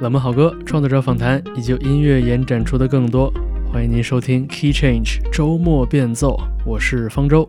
[0.00, 3.30] 冷门好歌、创作者访谈以及音乐延展出的更多，
[3.70, 6.40] 欢迎您收听 Key Change 周末变奏。
[6.64, 7.46] 我是方舟。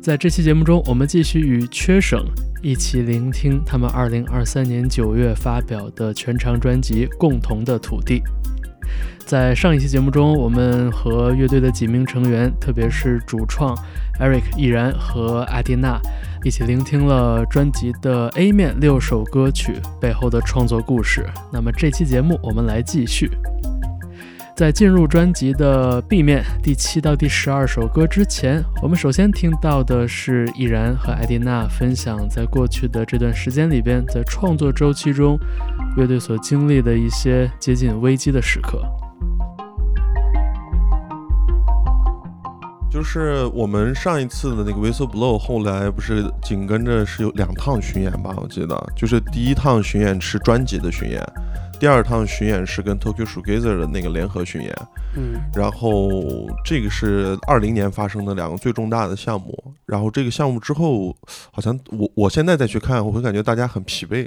[0.00, 2.24] 在这期节目中，我们继续与缺省
[2.62, 8.20] 一起聆听他们2023年9月发表的全长专辑《共同的土地》。
[9.26, 13.76] 在上一期节目中，我们和乐队的几名成员，特别是主创
[14.18, 16.00] Eric 易然和阿蒂娜，
[16.44, 21.24] 一起聆听了专辑的 A 面六首歌曲背后的创作故事。
[21.52, 23.30] 那么这期节目我们来继续。
[24.56, 35.38] 在进入专辑的 B 面第七到第十二首歌之前，我们首先听到的是易然和艾迪娜分享在过去的这段时间里边，在创作周期中，
[35.96, 38.82] 乐队所经历的一些接近危机的时刻。
[42.92, 48.34] 就是我们上一次的那个 Whistle Blow，后来不是紧跟着是有两趟巡演吧？
[48.36, 51.26] 我记得，就是第一趟巡演是专辑的巡演。
[51.80, 54.76] 第二趟巡演是跟 Tokyo Shoegazer 的那个联合巡演，
[55.16, 56.10] 嗯，然后
[56.62, 59.74] 这个是二零年发生的两个最重大的项目。
[59.86, 61.16] 然后这个项目之后，
[61.50, 64.24] 好像我我现在再去看，我会感觉大家很疲惫，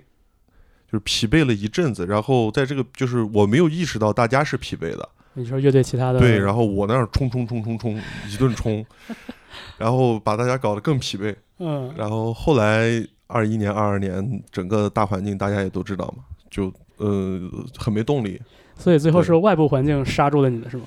[0.91, 2.07] 就是疲惫了一阵子。
[2.07, 5.07] 然后在这个就是我没有意识到大家是疲惫的。
[5.35, 8.85] 你说乐队其他的对，然后我那儿冲冲冲冲冲一顿冲，
[9.77, 11.35] 然后把大家搞得更疲惫。
[11.59, 12.89] 嗯，然后后来
[13.27, 16.73] 二一年、二二年整个大环境大家也都知道嘛，就。
[16.97, 17.37] 呃，
[17.77, 18.41] 很没动力，
[18.77, 20.85] 所以最后是外部环境刹住了你的是吗？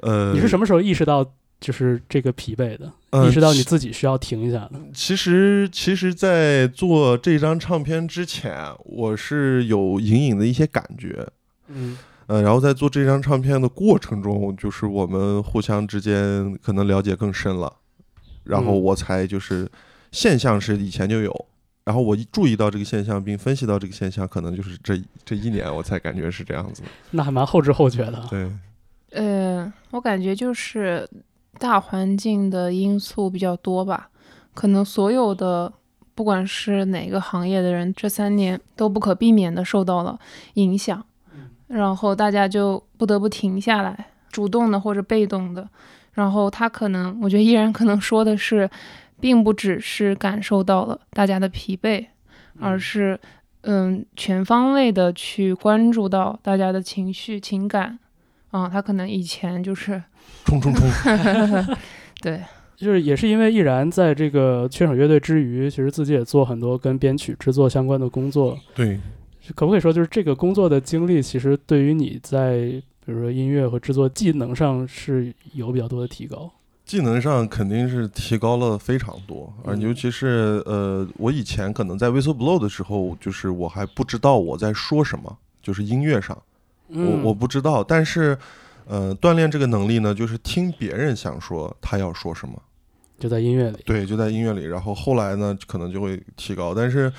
[0.00, 1.22] 呃，你是什么时候意识到
[1.60, 2.90] 就是这个疲惫的？
[3.28, 4.80] 意识到你自己需要停一下的？
[4.94, 11.28] 其实，其实，在做这张唱片之前，我是有隐隐的一些感觉，
[11.66, 11.98] 嗯，
[12.28, 17.72] 呃，然后在做这张唱片的过程中，就是我们互相之间可能了解更深了，
[18.44, 19.68] 然后我才就是
[20.12, 21.46] 现象是以前就有。
[21.84, 26.82] 然后我一注意到这个现象，并分析到这个现象，可能就是这这一年我才感觉是这样子。
[27.12, 28.22] 那还蛮后知后觉的。
[28.28, 28.52] 对，
[29.12, 31.08] 呃，我感觉就是
[31.58, 34.10] 大环境的因素比较多吧。
[34.52, 35.72] 可能所有的
[36.14, 40.18] 不管是哪个行业的人，这三年都不可避免的受到了
[40.54, 41.02] 影响，
[41.68, 45.68] 然后大家就不得不停下来，主动的或者被动的。
[46.14, 48.68] 然后他可能，我觉得依然可能说的是。
[49.20, 52.06] 并不只是感受到了大家的疲惫，
[52.60, 53.18] 而是
[53.62, 57.98] 嗯全方位的去关注到大家的情绪情感
[58.52, 60.00] 啊，他可能以前就是
[60.44, 60.88] 冲冲冲，
[62.22, 62.40] 对，
[62.76, 68.56] 就是也是因为毅然在这个缺少乐队之余，其实自己也做很多跟编曲制作相关的工作。
[68.72, 69.00] 对，
[69.54, 72.58] 可不可以说就是这个工作的经历，其实对于你在
[73.04, 76.50] 比如说音乐和制作技能上是有比较多的提高？
[76.84, 86.42] 技能上肯定是提高了非常多，而尤其是呃，我以前可能在 Whistle Blow 的时候，就是我还不知道我在说什么，就是音乐上，
[86.88, 87.84] 我我不知道。
[87.84, 88.38] 但是，
[88.86, 92.54] 呃，锻炼这个能力呢，就是听别人想说他要说什么，
[93.18, 93.78] 就在音乐里。
[93.84, 94.64] 对，就在音乐里。
[94.64, 96.74] 然后后来呢，可能就会提高。
[96.74, 97.12] 但是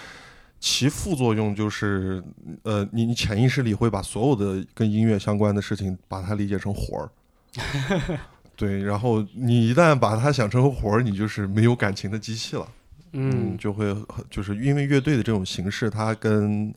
[0.59, 2.23] 其副作用就是，
[2.63, 7.09] 呃，你你潜意识里会把所有的跟音乐相关的事情，把它理解成活儿。
[8.55, 12.67] 对，然后你一旦把它想成活儿，你就是没有感情的机器了。
[13.13, 13.95] 嗯，就会
[14.29, 16.73] 就是因为乐队的这种形式，它跟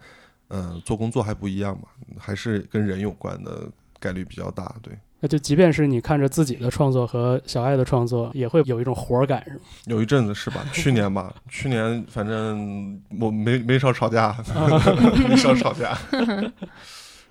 [0.47, 1.89] 呃做工作还不一样嘛，
[2.19, 3.69] 还是跟人有关的
[3.99, 4.75] 概率比较大。
[4.81, 9.61] 对，那就即便是你看着自己的创作和小爱的创作，也会有一种活儿感，是吗？
[9.87, 10.65] 有一阵子是吧？
[10.73, 14.37] 去年吧，去年反正我没没少吵架，
[15.29, 15.97] 没少吵架。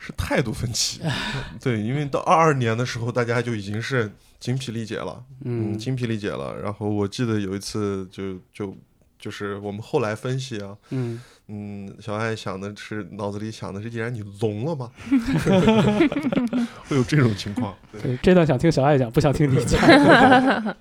[0.03, 1.00] 是态度分歧，
[1.62, 6.56] 对，因为到二二年的时候，大家就已经是精疲力竭了，嗯，精疲力竭了。
[6.59, 8.75] 然后我记得有一次，就就
[9.19, 11.22] 就是我们后来分析啊，嗯
[11.53, 14.89] 嗯，小爱想的是脑子里想的是，既然你聋了吗？
[16.88, 17.75] 会有这种情况。
[18.01, 19.79] 对，这段想听小爱讲，不想听你讲。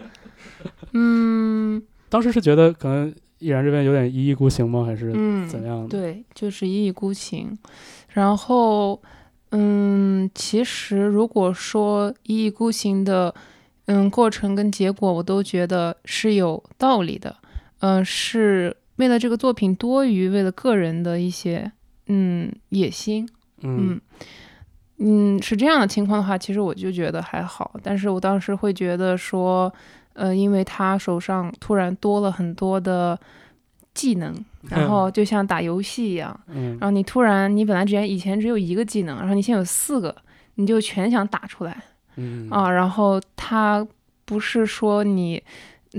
[0.92, 4.84] 嗯，当时是觉得可能毅然这边有点一意孤行吗？
[4.84, 5.10] 还是
[5.48, 5.88] 怎样的？
[5.88, 7.58] 对，就是一意孤行。
[8.10, 9.00] 然后，
[9.50, 13.34] 嗯，其实如果说一意孤行的，
[13.86, 17.34] 嗯，过程跟结果，我都觉得是有道理的，
[17.80, 21.72] 嗯，是为了这个作品多于为了个人的一些，
[22.06, 23.28] 嗯，野心，
[23.62, 24.00] 嗯，
[24.98, 29.72] 嗯，是这样的情况的话，其实我就觉得还好，但是我当时会觉得说，
[30.12, 33.18] 呃，因为他手上突然多了很多的。
[33.92, 34.32] 技能，
[34.68, 40.14] 然后就像打游戏一样，然后你突然，你本来之前以前只有一个技能，然后你现在有四个，
[40.54, 41.72] 你就全想打出来，
[42.50, 43.84] 啊，然后他
[44.24, 45.42] 不是说你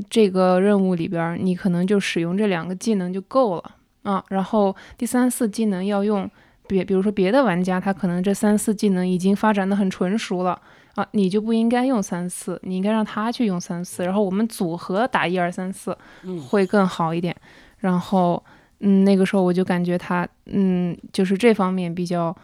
[0.09, 3.71] 这个任务里边你可能就使用这两个技能就够了，
[4.03, 6.29] 啊，然后第三四技能要用
[6.67, 10.59] 别，比如说别的玩家他可能这三四技能已经发展的很纯熟了
[10.95, 17.35] 啊，你就不应该用三四，你应该让他去用三四，然后我们组合打一二三四嗯会更好一点。
[17.79, 18.41] 然后
[18.79, 22.35] 嗯，那个时候我就感觉他嗯，就是这方面比较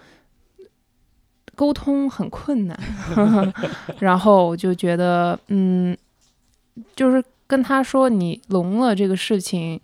[1.56, 2.78] 沟通很困难，
[4.00, 5.98] 然后我就觉得嗯，
[6.96, 9.80] 就是跟他说你聋了这个事情，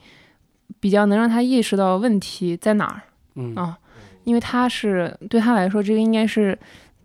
[0.80, 3.01] 比较能让他意识到问题在哪儿。
[3.36, 3.77] 嗯啊
[4.25, 6.57] 因为他是对他来说，这个应该是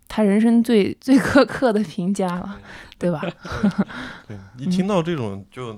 [0.07, 2.57] 他人生最最苛刻的评价了，
[2.97, 3.21] 对吧？
[4.25, 5.77] 对，一听到这种就，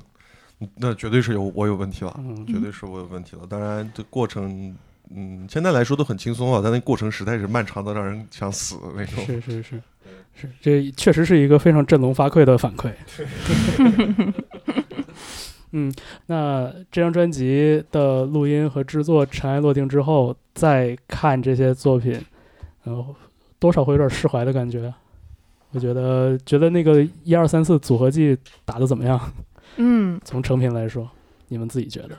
[0.76, 3.42] 那绝对是有我有问题了，嗯绝对是我有问题了。
[3.50, 4.76] 当然，这过程，
[5.10, 9.26] 嗯，现在来说都很轻松啊，但那过程实在是漫长的让人想死那种。
[9.26, 9.82] 是是是
[10.34, 12.92] 是，这确实是一个非常振聋发聩的反馈。
[15.74, 15.94] 嗯，
[16.26, 22.20] 那这张专辑的录音和制作尘埃落定之后，再看这些作品，
[22.84, 23.16] 然后
[23.58, 24.94] 多少会有点释怀的感觉。
[25.72, 29.32] 我觉得，觉得那个一二三四组合技打的怎么样？
[29.78, 31.10] 嗯， 从成品来说，
[31.48, 32.18] 你们自己觉得？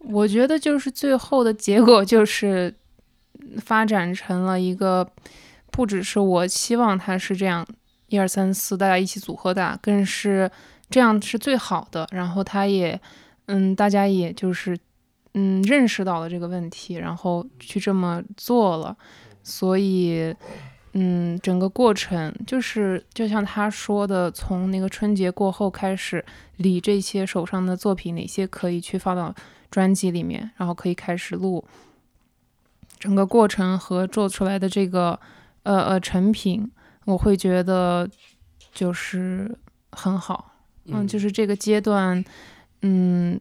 [0.00, 2.74] 我觉得就是最后的结果就是
[3.56, 5.08] 发展成了一个，
[5.74, 7.66] 不只是我希望它是这样
[8.06, 10.48] 一二三四大家一起组合打，更是
[10.88, 12.06] 这样是最好的。
[12.12, 13.00] 然后他也，
[13.46, 14.78] 嗯，大家也就是
[15.32, 18.96] 嗯认识到了这个问题，然后去这么做了，
[19.42, 20.32] 所以。
[20.96, 26.24] 嗯，整个过程就是就像他说的，从那个春节过后开始
[26.58, 29.34] 理这些手上的作品，哪些可以去放到
[29.72, 31.64] 专辑里面，然后可以开始录。
[32.96, 35.18] 整个过程和做出来的这个
[35.64, 36.70] 呃呃成品，
[37.04, 38.08] 我会觉得
[38.72, 39.54] 就是
[39.92, 40.52] 很好。
[40.86, 42.24] 嗯，就是这个阶段，
[42.82, 43.40] 嗯，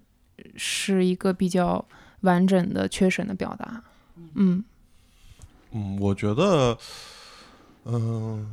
[0.55, 1.85] 是一个比较
[2.21, 3.83] 完整的缺省的表达。
[4.35, 4.63] 嗯
[5.71, 6.77] 嗯，我觉得，
[7.83, 8.47] 嗯、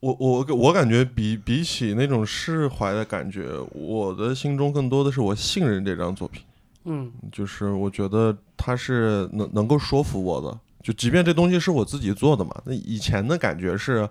[0.00, 6.44] 我我我感觉比比起那种释怀的感觉，我的心中更多的是我信任这张作品，
[6.84, 14.08] 嗯就是我觉得它是能能够说服我的，就即便这东西是我自己做的嘛，那以前的感觉是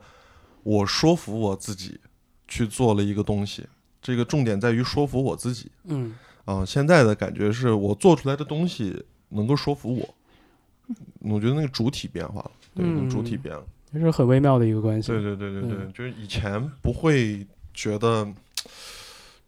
[0.64, 2.00] 我说服我自己
[2.48, 3.68] 去做了一个东西，
[4.02, 6.16] 这个重点在于说服我自己嗯
[6.46, 10.16] 啊、现在的感觉是我做出来的东西能够说服我，
[11.20, 13.64] 我觉得那个主体变化了，对，那个主体嗯变了。
[13.94, 15.10] 这是很微妙的一个关系。
[15.10, 18.28] 对对对对对，嗯就是以前不会觉得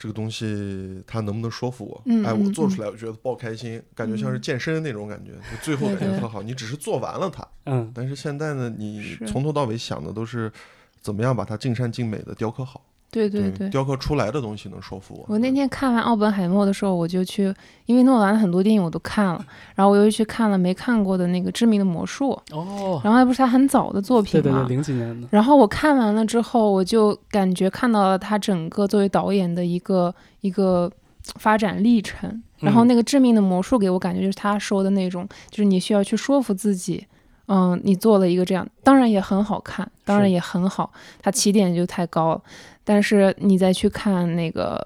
[0.03, 6.41] 这个东西它能不能说服我，嗯哎，我做出来我觉得爆开心，感觉像是健身那种感觉，就最后感觉特好。
[6.41, 7.89] 你只是做完了它，嗯。
[7.95, 10.51] 但是现在呢，你从头到尾想的都是
[10.99, 12.83] 怎么样把它尽善尽美的雕刻好，
[13.13, 13.69] 对对对。
[13.69, 15.35] 雕刻出来的东西能说服我。
[15.35, 17.53] 我那天看完《奥本海默》的时候，我就去，
[17.85, 19.45] 因为诺兰很多电影我都看了，
[19.75, 25.27] 然后我又去看了没看过的那个《致命的魔术》，哦，然后那不是他很早的作品嘛对对对，，零几年的。
[25.29, 30.91] 然后我看完了之后，我就感觉看到了他整个作为导演的一个一个
[31.35, 32.41] 发展历程。
[32.59, 37.05] 然后嗯那个致命的魔术给我感觉就是他说的那种，就是你需要去说服自己，
[37.47, 40.89] 嗯，你做了一个这样，当然也很好看，当然也很好，
[41.21, 42.41] 它起点就太高了。
[42.83, 44.77] 但是你再去看那个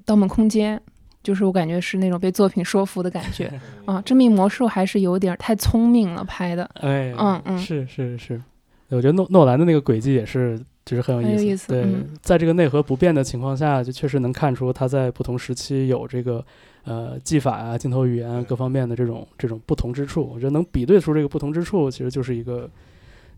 [0.04, 0.76] 《盗梦空间》，
[1.22, 3.52] 就是我感觉是那种被作品说服的感觉
[3.86, 4.00] 啊。
[4.02, 8.40] 致命魔术还是有点太聪明了拍的，哎，嗯嗯是是是，
[8.88, 11.32] 我觉得诺诺兰的那个轨迹也是，就是很有意思。
[11.36, 16.44] 很有意思对，嗯在这个内核不变的情况下，就确实能看出他在不同时期有这个
[16.84, 20.30] 呃技法啊、镜头语言啊各方面的这种这种不同之处。
[20.32, 22.70] 我觉得能比对出这个不同之处，其实就是一个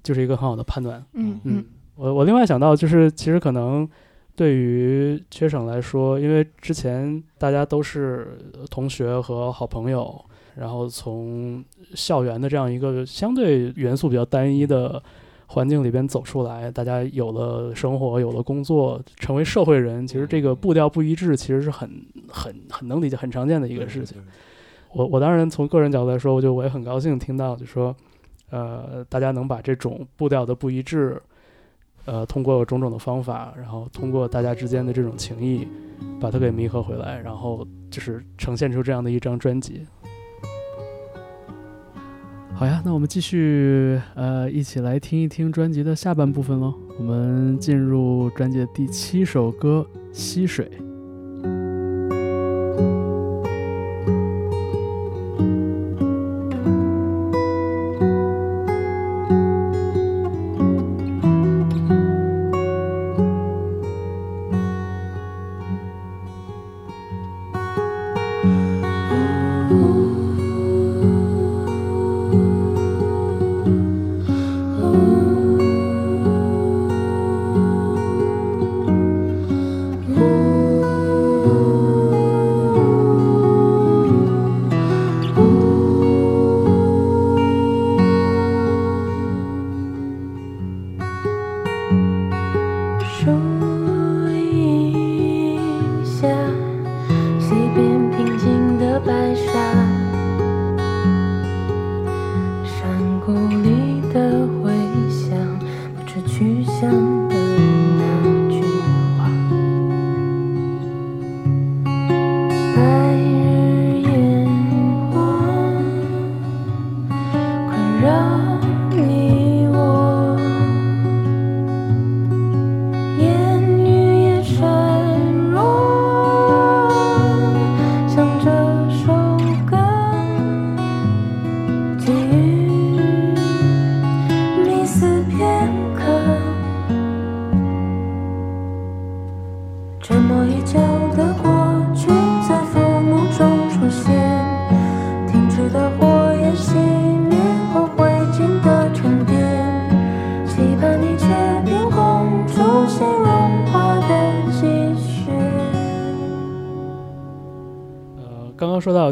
[0.03, 1.05] 就是一个很好的判断。
[1.15, 1.65] 嗯嗯，
[2.01, 3.87] 我我另外想到就是，其实可能
[4.35, 8.39] 对于缺省来说，因为之前大家都是
[8.71, 10.19] 同学和好朋友，
[10.57, 11.63] 然后从
[11.95, 15.03] 校园的这样一个相对元素比较单一的
[15.49, 21.91] 环境里边走出来，大家有了生活，有了工作，成为社会人，其实这个步调不一致，其实是很
[22.27, 24.17] 很很能理解、很常见的一一个事情。。
[24.95, 27.95] 我我当然从个人角度来说，我就我也很高兴听到，就说，
[28.49, 31.21] 呃，大家能把这种步调的不一致，
[32.05, 35.67] 呃，通过种种的方法，然后通过大家之间的这种情谊，
[36.21, 39.87] 把它给弥合回来，然后就是呈现出这样的一张专辑。
[42.55, 46.75] 好呀，那我们继续，呃，一起来听一听专辑的下半部分喽。
[46.99, 50.71] 我们进入专辑的第七首歌《溪水》。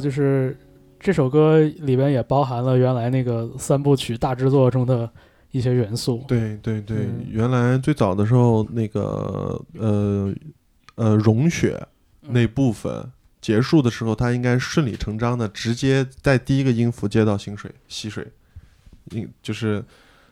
[0.08, 0.56] 就是
[0.98, 5.08] 这首歌里边也包含了原来那个三部曲大制作中的
[5.50, 6.24] 一些元素。
[6.26, 7.26] 对对对，嗯。
[7.28, 10.34] 原来最早的时候，那个呃
[10.94, 11.78] 呃融雪
[12.22, 13.12] 那部分
[13.42, 18.26] 结束的时候，它应该顺理成章的直接在第一个音符接到新水溪水，
[19.10, 19.84] 应就是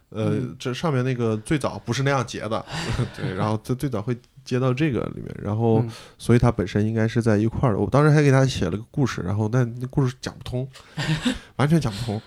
[0.09, 0.57] 呃、嗯。
[0.59, 2.65] 这上面那个最早不是那样结的，
[3.15, 7.79] 对，然后最最早会接到这个里面，然后、嗯所以它本身应该是在一块儿的。
[7.79, 10.67] 我当时还给他写了个故事，然后但那故事讲不通，
[11.57, 12.23] 完全讲不通，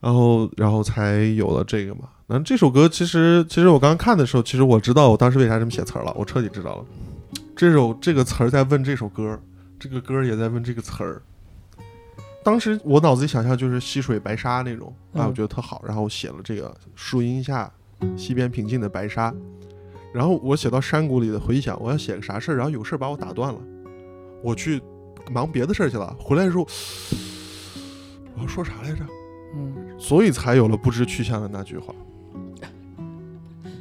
[0.00, 2.02] 然后然后才有了这个嘛。
[2.26, 6.84] 那这首歌其实其实我刚刚看的时候，其实我知道我当时为啥这么写词儿了，我彻底知道了。
[7.56, 9.38] 这首这个词儿在问这首歌，
[9.78, 11.22] 这个歌儿也在问这个词儿。
[12.44, 17.70] 当时我脑子里想象就是溪水白沙那种啊，嗯我觉得特好，然后我写了这个树荫下
[18.16, 19.32] 溪边平静的白沙，
[20.12, 23.60] 然后我写到山谷里的回想，我要写个啥事儿，然后有事儿把我打断了，
[24.42, 24.80] 我去
[25.30, 26.66] 忙别的事儿去了，回来的时候
[28.34, 29.04] 我要说啥来着？
[29.54, 31.94] 嗯所以才有了不知去向的那句话，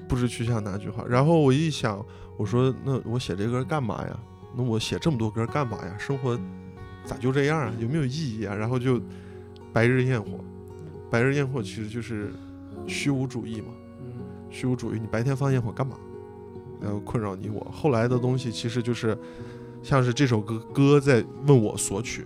[0.08, 1.04] 不知去向那句话。
[1.08, 2.06] 然后我一想，
[2.38, 4.20] 我说那我写这歌干嘛呀？
[4.56, 5.96] 那我写这么多歌干嘛呀？
[5.98, 6.40] 生活
[7.06, 7.74] 咋就这样啊？
[7.80, 8.54] 有没有意义啊？
[8.54, 9.02] 然后就
[9.74, 10.40] 白日焰火，
[11.10, 12.32] 白日焰火其实就是
[12.86, 13.68] 虚无主义嘛。
[14.04, 14.14] 嗯
[14.52, 15.98] 虚无主义，你白天放焰火干嘛？
[16.82, 17.66] 然后困扰你我。
[17.72, 19.18] 后来的东西其实就是
[19.84, 22.24] 像是这首歌歌在问我索取，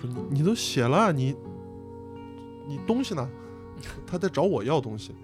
[0.00, 1.34] 说你你都写了，你
[2.66, 3.28] 你东西呢？
[4.06, 5.14] 他在找我要东西，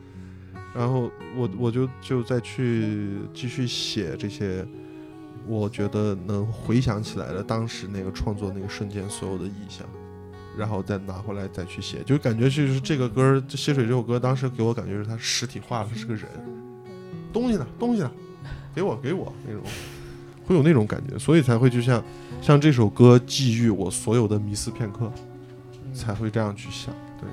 [0.74, 4.66] 然后我我就就再去继续写这些，
[5.46, 9.86] 我觉得能回想起来的当时那个创作那个瞬间所有的意象。
[10.54, 16.28] 然后再拿回来再去写，就感觉就是这个歌儿，《溪水》这首歌，当时给我感觉是它实体化了，是个人，
[17.32, 18.12] 东西呢，东西呢，
[18.74, 19.62] 给我给我那种，
[20.46, 22.02] 会有那种感觉，所以才会就像
[22.40, 25.10] 像这首歌寄予我所有的迷思片刻，
[25.92, 26.94] 才会这样去想。
[27.20, 27.28] 对，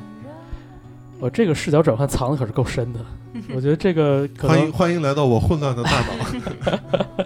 [1.19, 2.99] 我这个视角转换藏的可是够深的，
[3.55, 7.25] 我觉得这个可欢迎欢迎来到我混乱的大脑。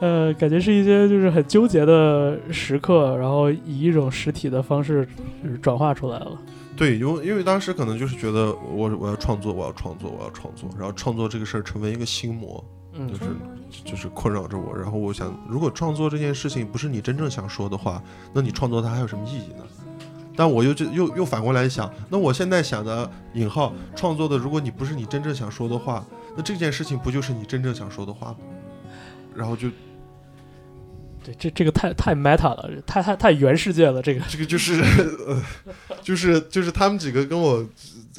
[0.00, 5.08] 呃，感觉是一些就是很纠结的时刻，然后以一种实体的方式
[5.60, 6.38] 转化出来了。
[6.78, 13.24] 对，因为因为当时可能就是觉得我我要创作，我要创作，我要创作，然后创作这个事儿成为一个心魔，嗯就是
[13.84, 14.72] 就是困扰着我。
[14.74, 18.00] 然后我想，如果创作这件事情不是你真正想说的话，
[18.32, 19.64] 那你创作它还有什么意义呢？
[20.36, 26.06] 但我又就又又反过来想，那我现在想的引号创作的，如果你不是你真正想说的话，
[26.36, 28.36] 那这件事情不就是你真正想说的话吗？
[29.34, 29.68] 然后就
[31.28, 34.00] 对，这这个太太 meta 了，太太太原世界了。
[34.00, 34.80] 这个 这个就是
[35.26, 35.42] 呃，
[36.02, 37.66] 就是就是他们几个跟我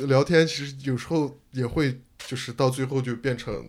[0.08, 3.68] 聊天，其实有时候也会就是到最后就变成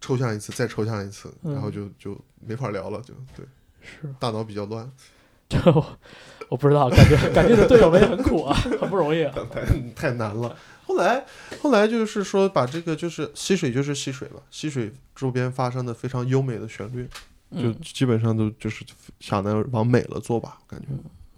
[0.00, 3.44] 抽象一次，再抽象一次，嗯然后就就没法聊了，就对，
[3.82, 4.90] 是，大脑比较乱，
[5.48, 5.98] 就我
[6.48, 9.34] 我不知道，感觉感觉这队友们也很苦啊，很不容易啊。
[9.52, 9.64] 太
[9.94, 10.56] 太难了。
[10.84, 11.24] 后来
[11.60, 17.08] 后来就是说把这个就是溪水就是溪水吧，溪水周边发生的非常优美的旋律，
[17.52, 18.84] 就嗯，基本上都就是
[19.20, 20.86] 想的往美了做吧，感觉。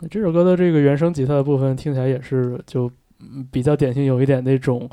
[0.09, 2.91] 这首歌的这个原声吉他的部分听起来也是就
[3.21, 4.89] 嗯比较典型，有一点那种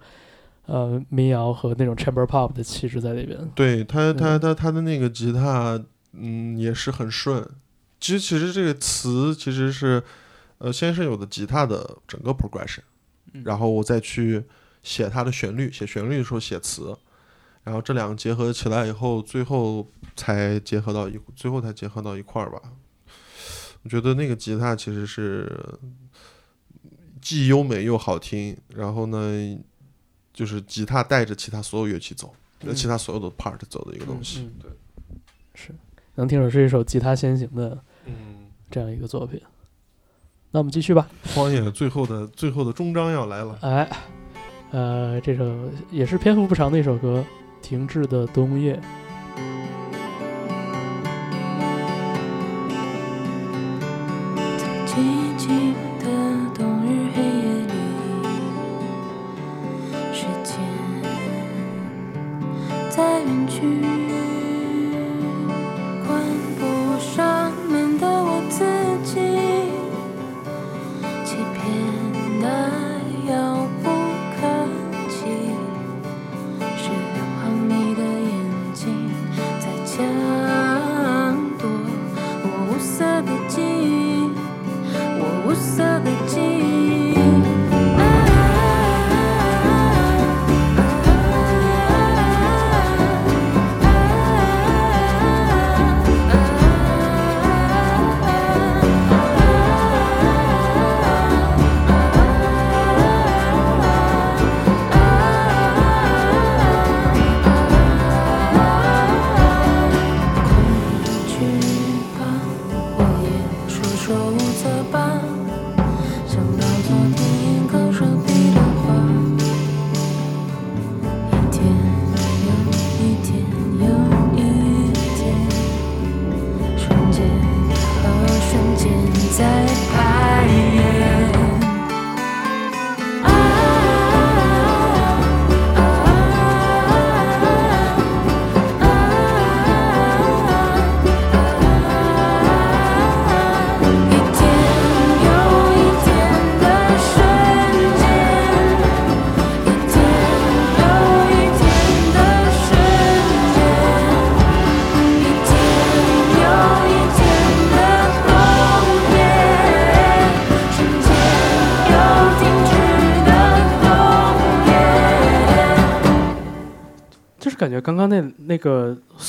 [0.65, 3.37] 呃民谣和那种 chamber pop 的气质在里边。
[3.53, 7.45] 对他，他嗯他他的那个吉他，嗯，也是很顺。
[7.99, 10.01] 其实其实这个词其实是，
[10.59, 12.79] 呃，先是有的吉他的整个 progression，
[13.33, 14.43] 嗯然后我再去
[14.81, 16.95] 写它的旋律，写旋律的时候写词，
[17.63, 22.61] 然后这两个结合起来以后，最后才结合到一，最后才结合到一块儿吧。
[23.83, 25.51] 我觉得那个吉他其实是
[27.19, 29.59] 既优美又好听，然后呢，
[30.33, 34.41] 就是吉他带着其他所有乐器走，嗯其他所有的 part 走的一个东西。
[34.41, 34.71] 嗯嗯对，
[35.55, 35.75] 是
[36.15, 39.41] 能听出是一首吉他先行的嗯，这样一个作品。
[40.51, 41.07] 那我们继续吧。
[41.33, 43.57] 荒野最后的最后的终章要来了。
[43.61, 43.89] 哎，
[44.71, 47.23] 呃，这首也是篇幅不长的一首歌，
[47.61, 48.75] 《停滞的冬夜》。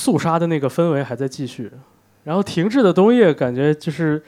[0.02, 1.70] 肃杀的那个氛围还在继续，
[2.24, 4.20] 然后停滞的冬夜感觉就是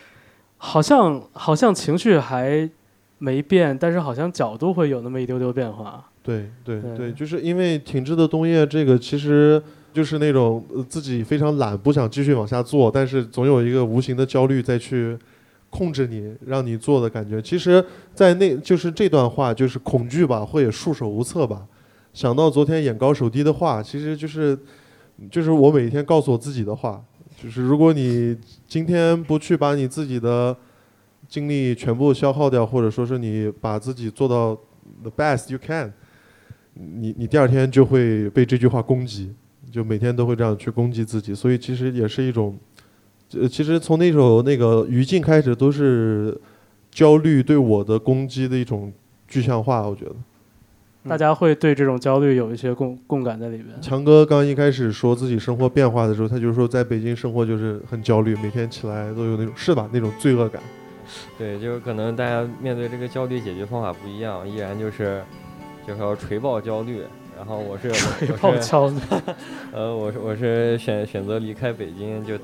[0.56, 2.70] 好像好像情绪还
[3.18, 6.04] 没变，但是好像角度会有那么一丢丢变化。
[6.22, 9.60] 对对对对，就是因为停滞的冬夜这个其实
[9.92, 15.18] 就是那种呃自己非常懒，不想继续往下做，但是总有一个无形的焦虑再去
[15.70, 17.42] 控制你，让你做的感觉。
[17.42, 17.84] 其实，
[18.14, 21.66] 在那就是这段话就是恐惧吧，或者束手无策吧。
[22.12, 24.56] 想到昨天眼高手低的话，其实就是
[25.31, 27.03] 就是我每天告诉我自己的话，
[27.37, 30.57] 就是如果你今天不去把你自己的
[31.29, 34.59] 精力全部消耗掉，或者说是你把自己做到
[35.03, 35.92] the best you can，
[36.74, 39.33] 你你第二天就会被这句话攻击，
[39.70, 42.59] 就每天都会这样去攻击自己，所以其实也是一种，
[43.35, 46.38] 呃，其实从那首那个语境开始都是
[46.90, 48.92] 焦虑对我的攻击的一种
[49.29, 50.14] 具象化，我觉得。
[51.08, 53.68] 大家会对这种焦虑有一些共共感在里边。
[53.80, 60.62] 强哥刚一开始说自己生活变化的时候，他就是说在北京生活就是很焦虑，每天起来都有那种是吧那种罪恶感。
[61.36, 65.22] 对，就是可能大家面对这个焦虑解决方法不一样，依然就是
[65.86, 67.02] 就是要锤爆焦虑。
[67.36, 68.94] 然后我是锤我是爆焦虑，
[69.74, 72.34] 呃，我是我是选选择离开北京，就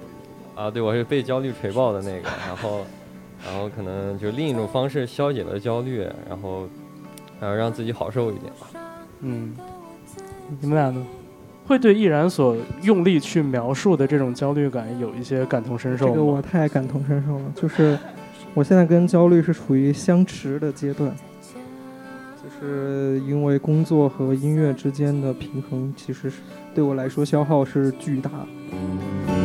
[0.57, 2.85] 啊，对我是被焦虑锤爆的那个，然后
[3.47, 6.69] 然后可能就另一种方式消解了焦虑，然后
[7.41, 8.69] 然后让自己好受一点吧。
[9.21, 9.55] 嗯，
[10.61, 11.05] 你们俩呢？
[11.67, 16.13] 会对易然所用力去描述的这种焦虑感有一些感同身受吗？
[16.13, 17.97] 这个我太感同身受了，就是
[18.55, 21.15] 我现在跟焦虑是处于相持的阶段，
[22.43, 26.41] 就是因为工作和音乐之间的平衡，其实是
[26.75, 28.31] 对我来说消耗是巨大。
[28.71, 29.40] 去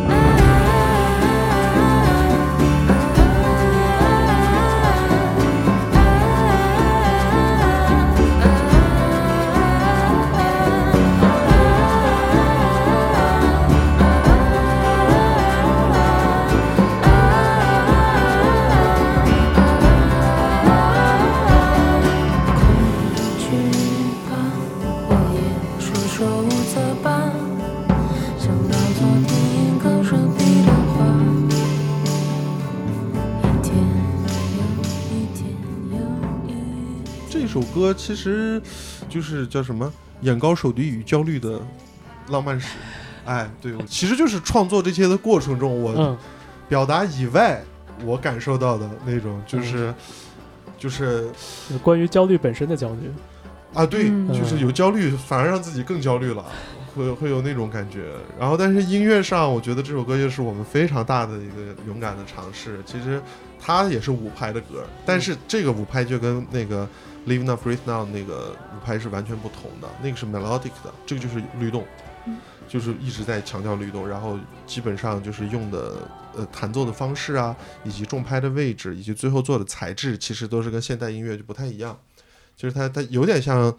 [37.85, 38.61] 歌其实
[39.07, 41.59] 就是叫什么“眼高手低与焦虑的
[42.29, 42.69] 浪漫史”。
[43.25, 46.17] 哎，对，其实就是创作这些的过程中，我嗯，
[46.67, 47.61] 表达以外，
[48.03, 49.93] 我感受到的那种，就是、
[50.77, 51.29] 就是
[51.81, 53.11] 关于焦虑本身的焦虑。
[53.73, 56.45] 啊，对，嗯就是有焦虑，反而让自己更焦虑了，
[56.95, 58.13] 会会有那种感觉。
[58.39, 62.79] 然后，但是音乐上，我觉得这首歌又是我们非常大的一个勇敢的尝试。
[62.85, 63.21] 其实
[63.59, 66.87] 它也是五拍的歌，但是这个五拍就跟那个
[67.25, 71.85] Live Now Breathe Now 那个五拍是完全不同的，那个是 melodic 的，这个就是律动，
[72.67, 81.99] 就是一直在强调律动，然后基本上就是用的呃弹奏的方式啊，以及重拍的位置，以及最后做的材质，其实都是跟现代音乐就不太一样。
[82.55, 83.75] 就是它它有点像，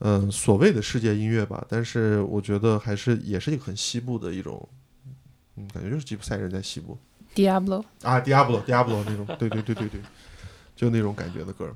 [0.00, 4.68] 嗯、所谓的世界音乐吧，但是我觉得还是也是一个很西部的一种，
[5.56, 6.98] 嗯，感觉就是吉普赛人在西部
[7.34, 10.00] Diablo，啊，Diablo Diablo 那种，对对对对对，
[10.74, 11.72] 就那种感觉的歌。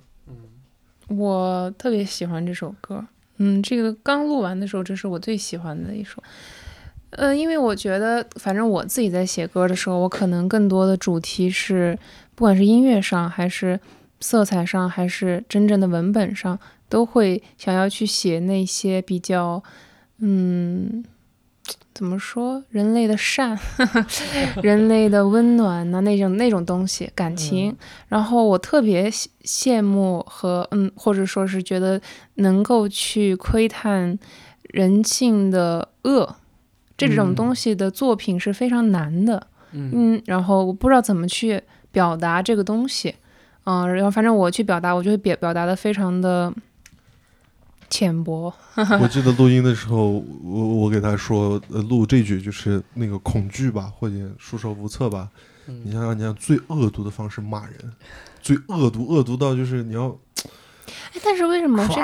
[1.08, 3.04] 我特别喜欢这首歌。
[3.38, 6.22] 嗯，这个刚录完的时候，这是我最喜欢的一首。
[7.10, 11.98] 呃，因为我觉得，反正我自己在写歌的时候，我可能更多的主题是，
[12.34, 13.78] 不管是音乐上，还是
[14.20, 19.62] 色彩上，还是真正的文本上，都会想要去写那些比较，
[20.18, 21.04] 嗯，
[21.94, 23.58] 怎么说，人类的善，
[24.62, 27.74] 人类的温暖呐、那种那种东西，感情。
[28.08, 32.00] 然后我特别羡羡慕和嗯，或者说是觉得
[32.34, 34.18] 能够去窥探
[34.62, 36.34] 人性的恶
[36.96, 39.46] 这种嗯东西的作品是非常难的。
[39.72, 43.14] 嗯嗯，然后我不知道怎么去表达这个东西，
[43.64, 46.52] 嗯、然后反正我去表达，我就会表表达的非常的
[47.90, 48.52] 浅薄，
[49.00, 50.10] 我记得录音的时候，
[50.42, 55.28] 我我给他说，呃，录这句就是那个恐惧吧，或者束手无策吧。
[55.66, 57.92] 你嗯想想，你想最恶毒的方式骂人，
[58.42, 60.08] 最恶毒，恶毒到就是你要
[61.14, 62.02] 哎，但是为什么这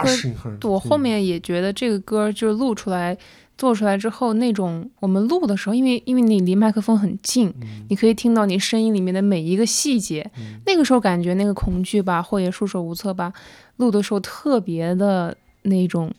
[0.61, 0.69] 个。
[0.69, 3.17] 我后面也觉得这个歌就是录出来、
[3.59, 10.31] 做出来之后，那种我们录的时候，因为因为你离麦克风很近，嗯你可以听到你声音里面的每一个细节。
[10.39, 13.31] 嗯那个时候感觉那个恐惧吧，或者束手无策吧，
[13.77, 16.13] 录的时候特别的那种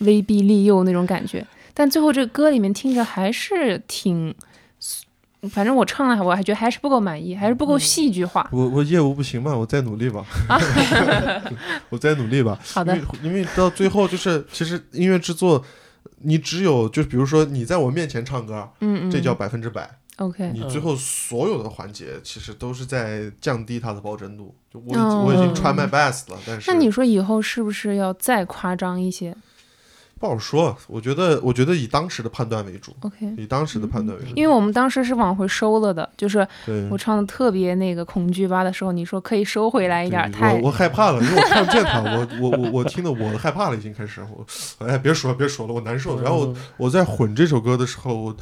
[0.00, 1.46] 威逼利诱那种感觉。
[1.74, 4.34] 但最后这个歌里面听着还是挺，
[5.50, 8.48] 反正我唱了，我还觉得还是不够满意，还是不够戏剧化。
[8.50, 10.24] 我我业务不行嘛，我再努力吧，
[11.90, 12.58] 我再努力吧。
[12.72, 15.62] 好的因为，因为到最后就是，其实音乐制作，
[16.22, 19.98] 你只有就比如说你在我面前唱歌，嗯嗯，这叫百分之百。
[20.16, 20.50] OK。
[20.54, 24.54] 你最后所有的环节其实都是在降低它的保真度。
[24.72, 29.34] 就我我已经 try my best 了，但是那你说以后是不是要再夸张一些
[30.18, 30.74] 不好说。
[30.88, 33.34] 我觉得我觉得以当时的判断为主，？OK。
[33.36, 34.30] 以当时的判断为主。
[34.34, 36.46] 因为我们当时是往回收了的，就是
[36.90, 44.46] 我唱的特别那个恐惧吧的时候，你说可以收回来一点儿，太我我害怕了，因为我看不见他，我我我我听的我害怕了，已经开始，我
[44.86, 46.18] 哎别说了别说了，我难受。
[46.22, 48.36] 然后我在混这首歌的时候，我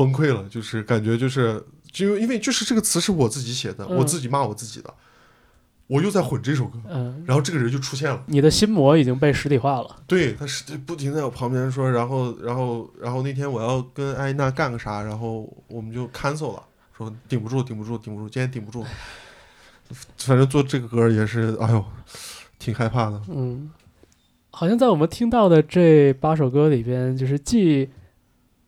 [0.00, 4.94] 崩溃了，就是感觉就是就因为就是这个词是我自己写的，嗯我自己骂我自己的，
[5.88, 8.22] 我又在混这首歌，嗯，然后这个人就出现了。
[8.26, 9.96] 你的心魔已经被实体化了。
[10.06, 16.62] 对，他是不停在我旁边说，然后，然后，然后那天我要跟艾娜干个啥，然后我们就 cancel 了，
[16.96, 18.82] 说顶不住，顶不住，顶不住，今天顶不住。
[20.16, 21.84] 反正做这个歌也是，哎呦，
[22.58, 23.20] 挺害怕的。
[23.28, 23.70] 嗯，
[24.50, 27.90] 好像在我们听到的这八首歌里边，就是既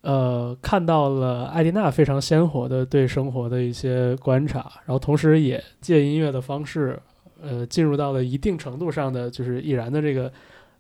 [0.03, 6.99] 呃看到了艾丽娜非常鲜活的对生活的一些观察，然后同时也借音乐的方式，
[7.41, 10.33] 呃，进入到了一定程度上的就是易然的这个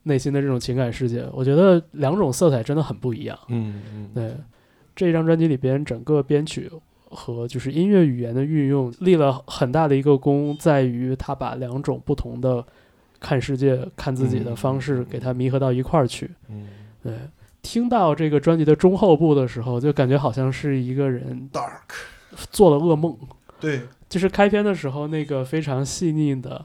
[0.04, 1.24] 内心的这种情感世界。
[1.32, 3.38] 我觉得两种色彩真的很不一样。
[3.48, 4.34] 嗯嗯，对，
[4.94, 6.70] 这张专辑里边整个编曲
[7.08, 12.64] 和就是音乐语言的运用立了很大的一个功，在于他把两种不同的
[13.20, 16.28] 看世界、看自己的方式给它弥合到一块儿去。
[16.48, 16.66] 嗯
[17.02, 17.12] 对，
[17.62, 21.94] 听到这个专辑的中后部的时候，就感觉好像是一个人，dark，
[22.50, 23.16] 做了噩梦。
[23.58, 26.64] 对，就是开篇的时候那个非常细腻的。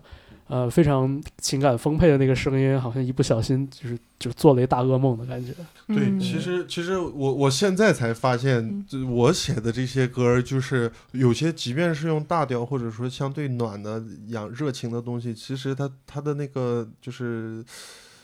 [0.50, 5.52] 呃，非常情感丰沛的那个声音，好像一不小心就是就做了一大噩梦的感觉。
[5.88, 17.62] 对，嗯其实其实我我现在才发现我写的这些歌，就是有些即便是用大调或者说相对暖的、养热情的东西，其实它它的那个就是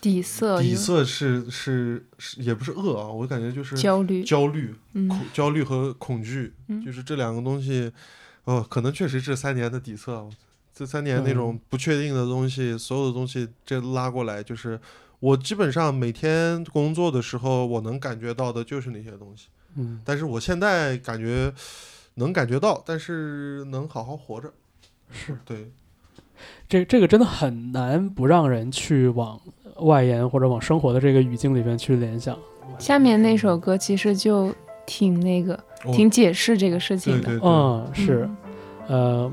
[0.04, 7.90] 底色底色是是是也不是恶啊，我感觉就是焦虑，焦虑、嗯恐焦虑和恐惧，嗯就是这两个东西，
[8.44, 10.28] 哦，可能确实这三年的底色，
[10.74, 14.78] 这三年那种不确定的东西，所有的东西这拉过来，就是
[15.20, 21.50] 我基本上每天工作的时候，我能感觉到的就是那些东西，嗯，但是我现在感觉
[22.16, 24.52] 能感觉到，但是能好好活着，
[25.10, 25.70] 是对，
[26.68, 29.38] 这这个真的很难不让人去往
[29.80, 32.36] 外延或者往生活的这个语境里边去联想。
[32.78, 34.52] 下面那首歌其实就
[34.86, 35.54] 挺那个，
[35.84, 37.24] 哦挺解释这个事情的。
[37.24, 38.28] 对对对，嗯，是，
[38.88, 39.30] 呃，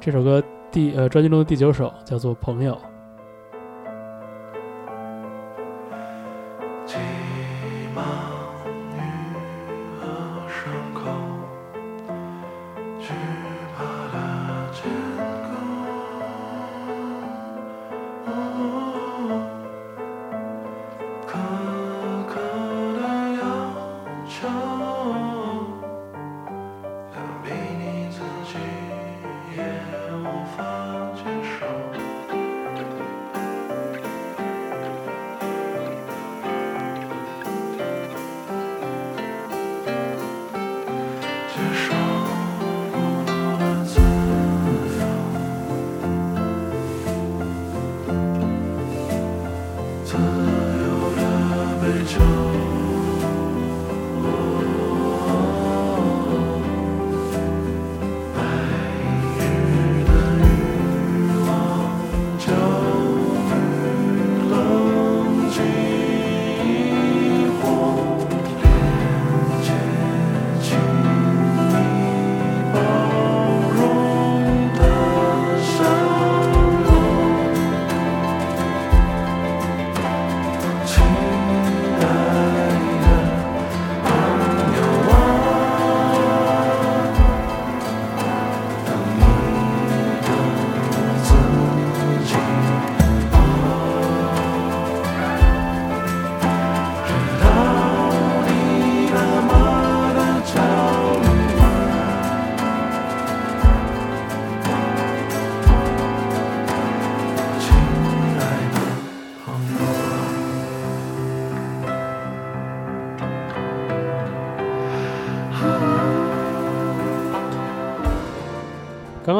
[0.00, 2.74] 这首歌第呃专辑中的第九首叫做《朋友》。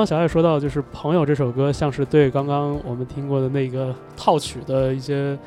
[0.04, 5.38] 小爱说到，就是《朋友》这首歌，像是对刚刚我们听过的那个套曲的一些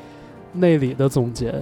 [0.54, 1.54] 内里的总结。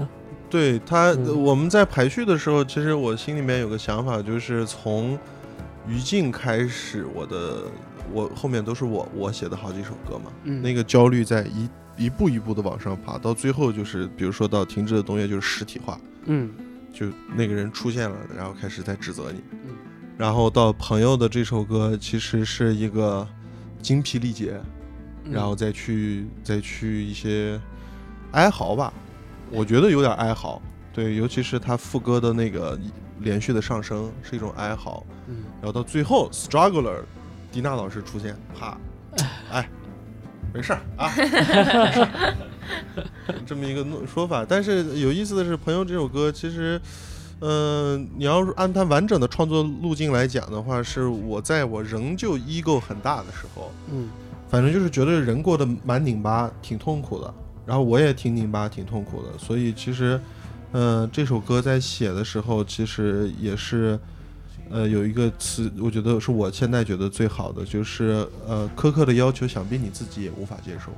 [0.49, 5.19] 对他，嗯我们在排序的时候，其实我心里面有个想法，就是从
[5.87, 7.65] 于静开始，我的
[8.13, 11.69] 我后面都是我我写的好几首歌嘛，嗯那个焦虑在一
[12.07, 16.51] 一步一步的往上爬，到最后就是，比如说到停滞的冬夜就是实体化，嗯
[16.95, 19.75] 就那个人出现了，然后开始在指责你，嗯
[20.19, 23.27] 然后到朋友的这首歌其实是一个
[23.81, 24.61] 精疲力竭，
[25.25, 25.33] 嗯。
[25.33, 27.59] 然后再去再去一些
[28.33, 28.93] 哀嚎吧，
[29.51, 30.61] 我觉得有点哀嚎，
[30.93, 32.77] 对，尤其是他副歌的那个
[33.21, 35.37] 连续的上升是一种哀嚎，嗯。
[35.63, 37.01] 然后到最后 struggler，
[37.53, 38.77] 迪娜老师出现，啪，
[39.53, 39.71] 哎，
[40.53, 42.35] 没事儿啊，没事儿
[43.47, 44.45] 这么一个说法。
[44.47, 46.81] 但是有意思的是，《朋友》这首歌其实，
[47.41, 54.09] 嗯、你要是按他完整的创作路径来讲的话，是我在我仍旧 ego 很大的时候，嗯
[54.51, 57.35] 反正就是觉得人过得蛮拧巴，挺痛苦的。
[57.67, 59.29] 然后我也挺拧巴，挺痛苦的。
[59.37, 60.19] 所以其实，
[60.73, 64.01] 嗯、这首歌在写的时候，其实也是，
[64.71, 70.91] 呃，有一个词，我觉得是我现在觉得最好的，就是呃，苛刻的要求，想必你自己也无法接受。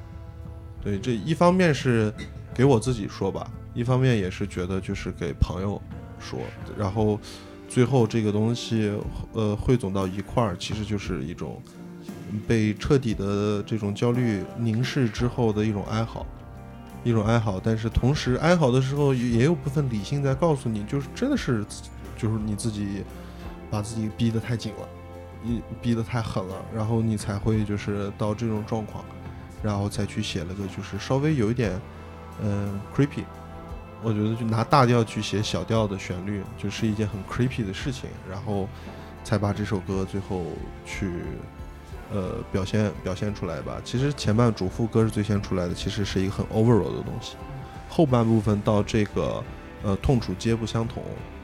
[0.80, 2.14] 对，这一方面是
[2.54, 5.82] 给我自己说吧，一方面也是觉得就是给朋友
[6.20, 6.38] 说，
[6.76, 7.18] 然后
[7.68, 8.92] 最后这个东西，
[9.32, 11.60] 呃，汇总到一块儿，其实就是一种。
[12.46, 16.24] 被彻底的这种焦虑凝视之后的一种哀嚎，
[17.02, 17.60] 一种哀嚎。
[17.62, 21.64] 但是同时，哀嚎的时候也有部分理性在告诉你，就是真的是，
[22.16, 23.02] 就是你自己
[23.68, 24.88] 把自己逼得太紧了，
[25.42, 29.04] 你逼得太狠了，然后你才会就是到这种状况，
[29.60, 31.80] 然后再去写了个就是稍微有一点
[32.44, 33.24] 嗯、creepy。
[34.02, 38.68] 我觉得就拿大调去写小调的旋律，就是一件很 creepy 的事情，然后
[39.22, 40.44] 才把这首歌最后
[40.86, 41.10] 去
[42.12, 43.80] 呃表现表现出来吧。
[43.84, 47.36] 其实前半主副歌是最先出来的，其实是一个很 overall 的东西。
[47.88, 49.42] 后半部分到这个
[49.82, 51.02] 呃痛楚皆不相同，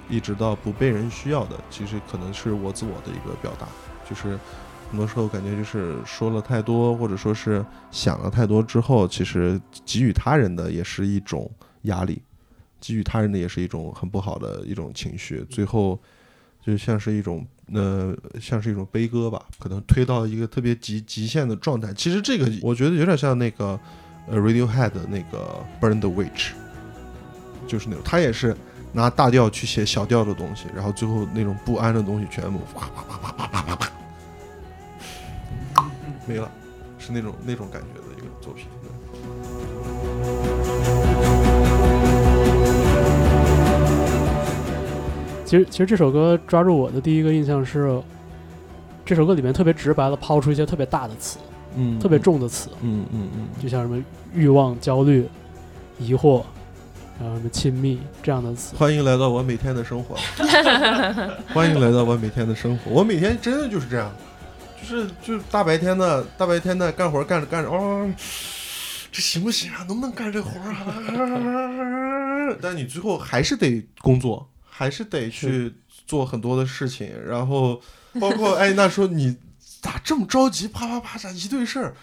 [0.09, 3.67] 一直到不被人需要的，其实可能是我自我的一个表达，
[4.09, 4.39] 就是
[4.89, 11.51] 很多时候感觉就是说了太多，或者说是想了太多之后，其实给予他人的也是一种
[11.83, 12.23] 压力，
[12.87, 15.99] 给予他人的也是一种很不好的一种情绪，最后
[16.65, 21.93] 就像是一种呃，像是一种悲歌吧，可能推到一个特别极极限的状态。
[21.95, 23.79] 其实这个我觉得有点像那个
[24.29, 26.53] 呃 Radiohead 的那个 Burn the Witch，
[27.67, 28.57] 就是那种他也是
[28.93, 33.93] 拿大调去写小调的东西，然后最后那种不安的东西全部啪啪啪啪啪啪啪
[36.27, 36.51] 没了，
[36.99, 38.67] 是那种那种感觉的一个作品。
[38.83, 38.91] 对
[45.47, 48.03] 其实其实这首歌抓住我的第一个印象是，
[49.05, 51.39] 这首歌里面特别直白的抛出一些特别大的词，
[51.77, 54.03] 嗯特别，重的词，嗯嗯嗯，就像什么
[54.35, 55.29] 欲望、焦虑、
[56.01, 56.43] 疑惑，
[57.21, 58.75] 然后什么亲密这样的词。
[58.77, 60.17] 欢迎来到我每天的生活，
[61.55, 62.91] 欢迎来到我每天的生活。
[62.91, 64.11] 我每天真的就是这样，
[64.83, 68.11] 就是就大白天的，大白天的干活干着干着，哦，
[69.13, 69.85] 这行不行啊？
[69.87, 72.57] 能不能干这活儿啊？
[72.61, 75.75] 但你最后还是得工作，还是得去
[76.07, 77.81] 做很多的事情，然后
[78.21, 79.35] 包括哎，那说你
[79.81, 80.69] 咋这么着急？
[80.69, 81.97] 啪啪啪，咋一堆事儿？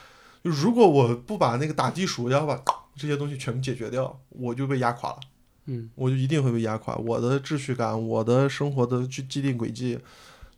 [0.44, 2.60] 就如果我不把那个打地鼠，然后把
[2.96, 5.20] 这些东西全部解决掉，我就被压垮了。
[5.68, 10.00] 嗯，我就一定会被压垮，我的秩序感，我的生活的既既定轨迹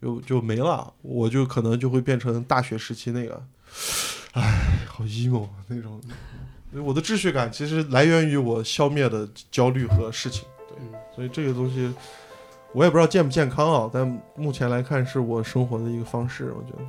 [0.02, 3.46] 就就没了，我就可能就会变成大学时期那个，
[4.32, 6.02] 唉，好 emo 那种。
[6.84, 10.44] 我的秩序感其实来源于我消灭的焦虑和事情，
[11.16, 11.94] 所以这个东西
[12.74, 16.84] 我也不知道健不健康啊，但目前来看是我生活的一个方式，我觉得。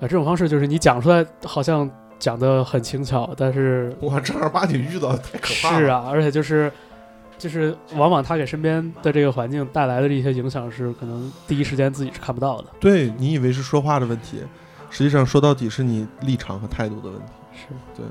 [0.00, 5.78] 啊，这种方式就是你讲出来好像讲的很轻巧，但是哇，正儿八经遇到太可怕了。
[5.78, 6.72] 是，啊，而且就是
[7.36, 12.68] 就是往往他给身边的这个环境带来的这些影响是可能第一时间自己是看不到的。
[12.80, 14.42] 对你以为是说话的问题，
[14.88, 17.32] 实际上说到底是你立场和态度的问题。
[17.54, 18.06] 是对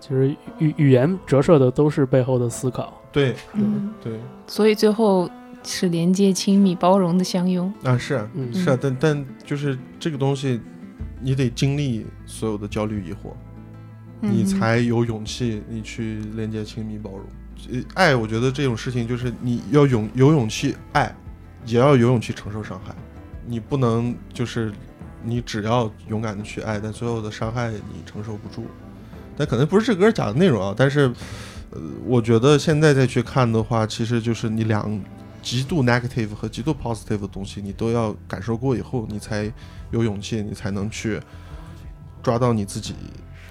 [0.00, 3.00] 其实语语言折射的都是背后的思考。
[3.10, 5.28] 对嗯，对，所以最后
[5.62, 7.72] 是连接、亲密、包容的相拥。
[7.84, 10.60] 啊是啊嗯是啊，但但就是这个东西，
[11.20, 13.34] 你得经历所有的焦虑疑惑，
[14.20, 17.20] 你嗯才有勇气，你去连接、亲密、包容。
[17.70, 21.14] 呃爱，我觉得这种事情就是你要勇有勇气爱，
[21.64, 22.94] 也要有勇气承受伤害。
[23.46, 24.72] 你不能就是
[25.22, 28.66] 你只要勇敢的去爱，但所有的伤害你承受不住。
[29.36, 31.12] 但可能不是这歌讲的内容啊，但是
[31.70, 35.00] 呃，我觉得现在再去看的话，其实就是你两
[35.42, 39.50] 极度 negative 和极度 positive 的东西，你都要感受过以后，你才
[39.90, 41.20] 有勇气，你才能去
[42.22, 42.94] 抓到你自己，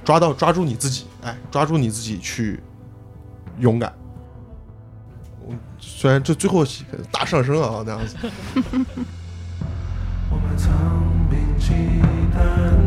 [0.06, 2.60] 抓到抓住你自己，哎，抓住你自己去
[3.60, 3.94] 勇敢。
[5.50, 6.63] 嗯虽然这最后
[7.12, 8.15] 大上升啊，那样子。
[10.30, 10.72] 我们曾
[11.30, 11.74] 铭记
[12.34, 12.81] 淡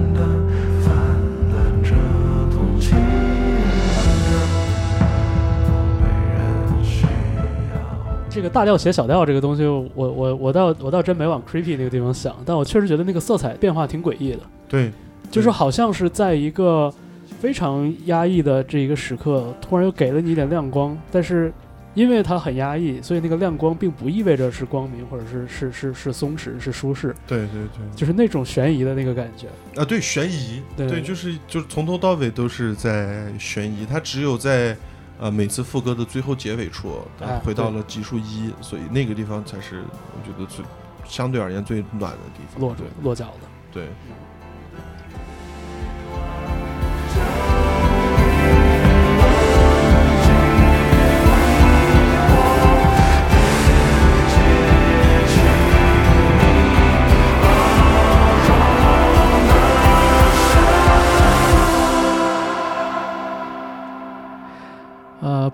[8.35, 14.91] 这个大调写小调这个东西，我我我倒我倒真没往 creepy 那个地方想，但我确实觉得那个色彩变化挺诡异的，对，
[15.31, 16.93] 就是好像是在一个
[17.41, 21.53] 非常压抑的这一个时刻，突然又给了你一点亮光，但是
[21.95, 27.95] 因为它很压抑，所以那个亮光并不意味着是光明，或者是是是是松弛，是舒适，对对对。
[27.95, 29.47] 就是那种悬疑的那个感觉。
[29.81, 34.77] 啊，对，悬疑，对就是就是从头到尾都是在悬疑，它只有在
[35.19, 37.01] 呃每次副歌的最后结尾处，
[37.45, 40.65] 回到了级数一，所以那个地方才是我觉得最
[41.05, 42.61] 相对而言最暖的地方。
[42.61, 43.49] 落对落脚的。
[43.73, 43.89] 对，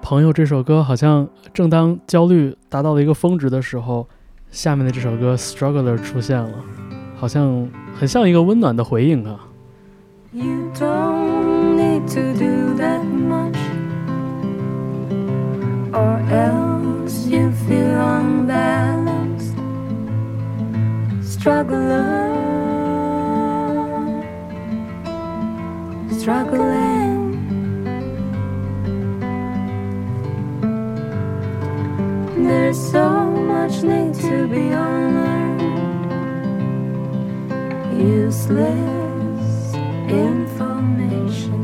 [0.02, 4.08] 朋友这首歌好像正当焦虑达到了一个峰值的时候，
[4.50, 6.50] 下面的这首歌《Struggler》出现了，
[7.16, 9.46] 好像很像一个温暖的回应啊。
[10.32, 13.56] You don't need to do that much,
[15.92, 19.54] or else you feel unbalanced.
[21.22, 22.30] Struggler,
[26.10, 26.99] struggling.
[32.44, 35.60] There's so much need to be unlearned.
[37.98, 39.74] Useless
[40.08, 41.62] information.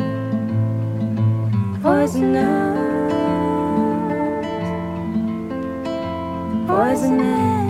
[1.82, 2.76] Poisonous.
[6.66, 7.65] Poisoning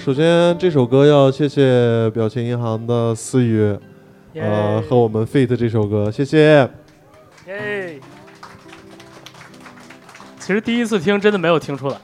[0.00, 3.76] 首先这首歌要谢谢表情银行的思雨，
[4.32, 6.66] 呃，和我们 feat 这首歌，谢谢。
[7.46, 8.00] 耶！
[10.38, 11.96] 其实第一次听真的没有听出来，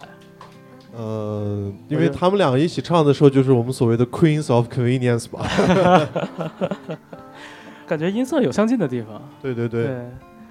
[0.94, 5.49] 呃，因为他们两个一起唱的时候，就是我们所谓的 Queens of Convenience 吧。
[7.88, 9.22] 感觉音色有相近的地方。
[9.40, 9.97] 对对对，对，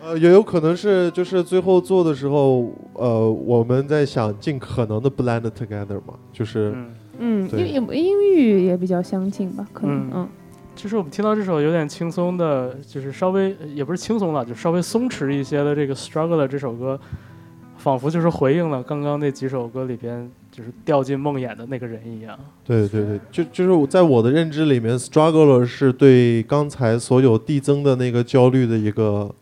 [0.03, 7.67] 呃，也有可能是就是最后做的时候，呃，我们在想尽可能的 blend together 嘛，就是、嗯，嗯，对。
[7.67, 10.11] 因为音域也比较相近吧，可能嗯。
[10.15, 10.29] 嗯。
[10.75, 16.99] 就是我们听到这首有点轻松的，就是稍微也不是轻松了，就稍微松弛一些的这个《Struggler》这首歌，
[17.77, 22.37] 仿佛就是回应了刚刚那几首歌里边就是掉进梦魇的那个人一样。
[22.65, 29.33] 对对对，就就是我在我的认知里面，struggler 是对刚才所有递增的那个焦虑的一个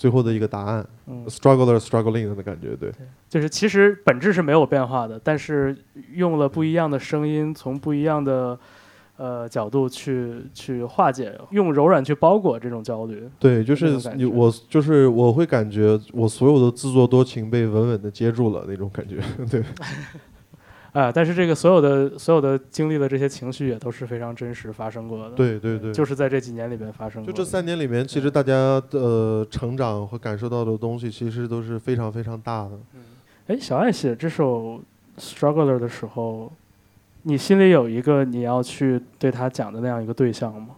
[0.00, 2.90] 最后的一个答案嗯，，struggler struggling 的感觉，对。
[3.28, 5.76] 就是其实本质是没有变化的，但是
[6.14, 8.58] 用了不一样的声音，从不一样的
[9.18, 13.28] 呃角度去去化解，用柔软去包裹这种焦虑。
[13.38, 19.18] 对，就是你我就是我会感觉我所有的自作多情被稳稳的接住了那种感觉，
[19.50, 19.62] 对
[20.92, 27.32] 啊、但是这个所有的所有的经历的这些情绪也都是非常真实发生过的。，对对对，就是在这几年里边发生过的。
[27.32, 32.70] 就这三年里面，其实大家的、呃成长和感受到的东西，其实都是非常非常大的。
[33.46, 34.80] 哎，小爱写这首
[35.20, 36.50] 《Struggler》的时候，
[37.22, 40.70] 你心里有一个你要去对他讲的那样一个对象吗？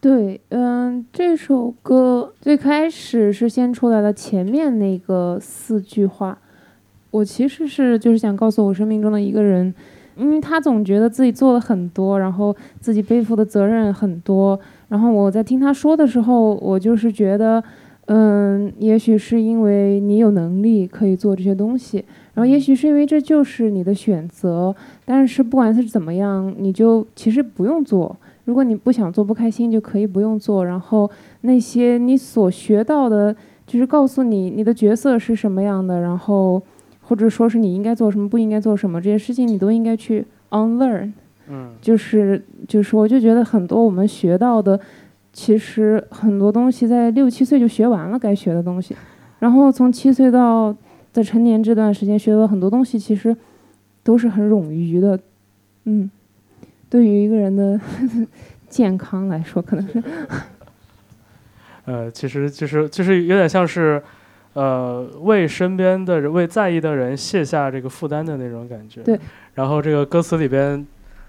[0.00, 6.38] 对，嗯，这首歌最开始是先出来了前面那个四句话，
[7.10, 9.74] 我其实是就是想告诉我生命中的一个人，
[10.16, 14.58] 因为他总觉得自己做了很多，然后自己背负的责任很多。
[14.88, 17.62] 然后我在听他说的时候，我就是觉得，
[18.06, 22.04] 嗯，也许是因为你有能力可以做这些东西，
[22.34, 24.74] 然后也许是因为这就是你的选择。
[25.04, 28.16] 但是不管是怎么样，你就其实不用做。
[28.44, 30.64] 如果你不想做、不开心，就可以不用做。
[30.66, 31.08] 然后
[31.42, 33.34] 那些你所学到的，
[33.64, 36.60] 就是告诉你你的角色是什么样的，然后
[37.10, 41.10] 或者说是你应该做什么、不应该做什么，这些事情你都应该去 unlearn。
[41.48, 44.78] 嗯就是就是，我就觉得很多我们学到的，
[45.32, 48.94] 其实很多东西在六七岁就学完了该学的东西，
[49.40, 50.72] 然后从七岁到
[51.10, 53.36] 在成年这段时间学到很多东西，其实
[54.04, 55.18] 都是很冗余的。
[55.86, 56.08] 嗯，
[56.88, 57.80] 对于一个人的
[58.70, 60.00] 健康来说，可能是
[61.86, 64.00] 呃，其实就是就是有点像是，
[64.52, 69.00] 呃，为身边的人、为在意的人卸下这个负担的那种感觉。
[69.02, 69.18] 对。
[69.54, 70.86] 然后这个歌词里边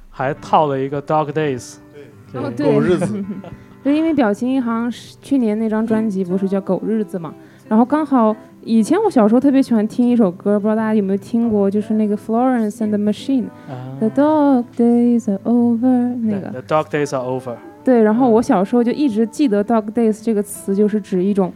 [0.10, 1.76] 还套了一个 Dog Days。
[1.94, 2.42] 对。
[2.42, 3.24] 哦，对，狗日子，
[3.84, 7.34] 就因为表情银行是去年那张专辑不是叫《狗日子》嘛，
[7.68, 13.48] 然后刚好以前我小时候特别喜欢听一首歌，不知道大家有没有听过，就是那个 Florence and the Machine。
[13.68, 17.58] 啊 The dog days are over，那个 The Dog Days are over。
[17.84, 21.52] 对，然后我小时候就一直记得 dog days 这个词，就是指一种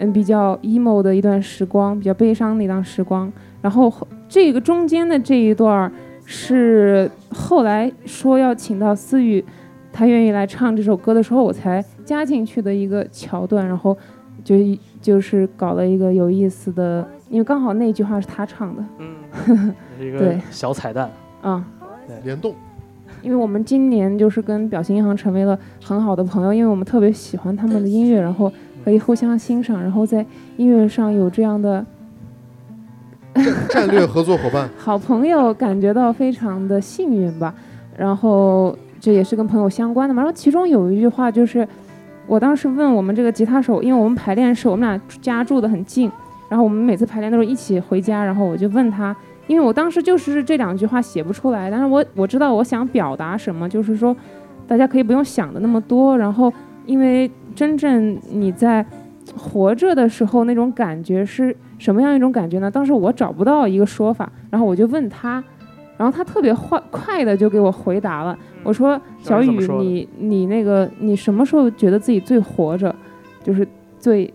[0.00, 3.32] 嗯比较 emo 的一段时光，比较悲伤的一段时光。
[3.62, 5.92] 然后后这个中间的这一段儿
[6.24, 9.44] 是后来说要请到思雨，
[9.92, 13.96] 他愿意来唱这首歌的时候，我才加进去的一个桥段，然后
[14.42, 21.10] 就一就是搞了一个有意思的，因为刚好那句话是他唱的，嗯，是一个对小彩蛋。
[21.42, 21.64] 啊、
[22.22, 22.54] 联动，
[23.22, 28.52] 因为我们今年就是跟表情银行成为了很好的朋友，因为我们特别喜欢他们的音乐，然后
[28.84, 30.24] 可以互相欣赏，然后在
[30.56, 31.84] 音乐上有这样的
[33.68, 37.54] 战略合作伙伴， 好朋友，感觉到非常的幸运吧。
[37.96, 40.22] 然后这也是跟朋友相关的嘛。
[40.22, 41.66] 然后其中有一句话就是，
[42.26, 46.10] 我当时问我们这个吉他手，因为我们排练是我们俩家住的很近，
[46.48, 49.14] 然后我们每次排练都是一起回家，然后我就问他，
[49.46, 54.16] 因为我当时就是这两句话写不出来，但是我我知道我想表达什么，就是说
[54.66, 56.52] 大家可以不用想的那么多，然后
[56.86, 58.84] 因为真正你在
[59.36, 62.70] 活着的时候那种感觉是什么样一种感觉呢？
[62.70, 65.42] 当时我找不到一个说法，然后我就问他，
[65.96, 68.36] 然后他特别 快快的就给我回答了。
[68.62, 72.94] 我说：“小雨，你你那个你什么时候觉得自己最活着？
[73.42, 73.66] 就是
[73.98, 74.32] 最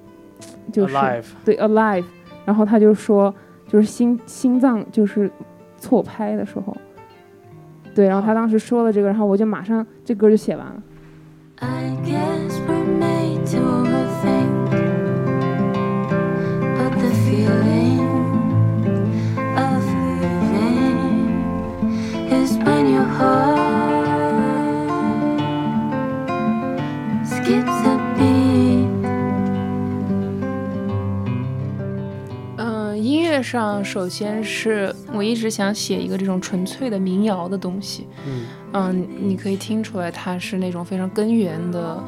[0.72, 1.26] 就是 Alive。
[1.44, 2.06] 对 alive。”
[2.46, 3.34] 然后他就说
[3.68, 5.30] ：“就是心心脏就是
[5.78, 6.76] 错拍的时候。”
[7.94, 10.84] 对，然后他当时说了这个，然后我就马上这歌就写完了。
[11.58, 12.75] I guess
[33.46, 38.08] 上首先是我一直想写一个这种纯粹的民谣的东西。
[38.26, 42.04] 嗯嗯，你可以听出来它是那种非常根源的，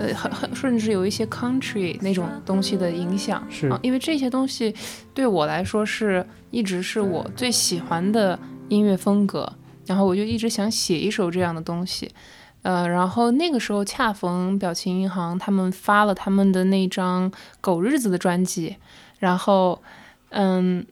[0.00, 3.46] 呃，很很甚至有一些 country 那种东西的影响。
[3.50, 4.74] 是啊，因为这些东西
[5.12, 8.38] 对我来说是一直是我最喜欢的
[8.68, 9.52] 音乐风格，
[9.84, 12.10] 然后我就一直想写一首这样的东西。
[12.62, 17.30] 呃，然后那个时候恰逢表情银行他们发了他们的那张
[17.60, 18.76] 《狗日子》的专辑，
[19.18, 19.82] 然后，
[20.30, 20.86] 嗯，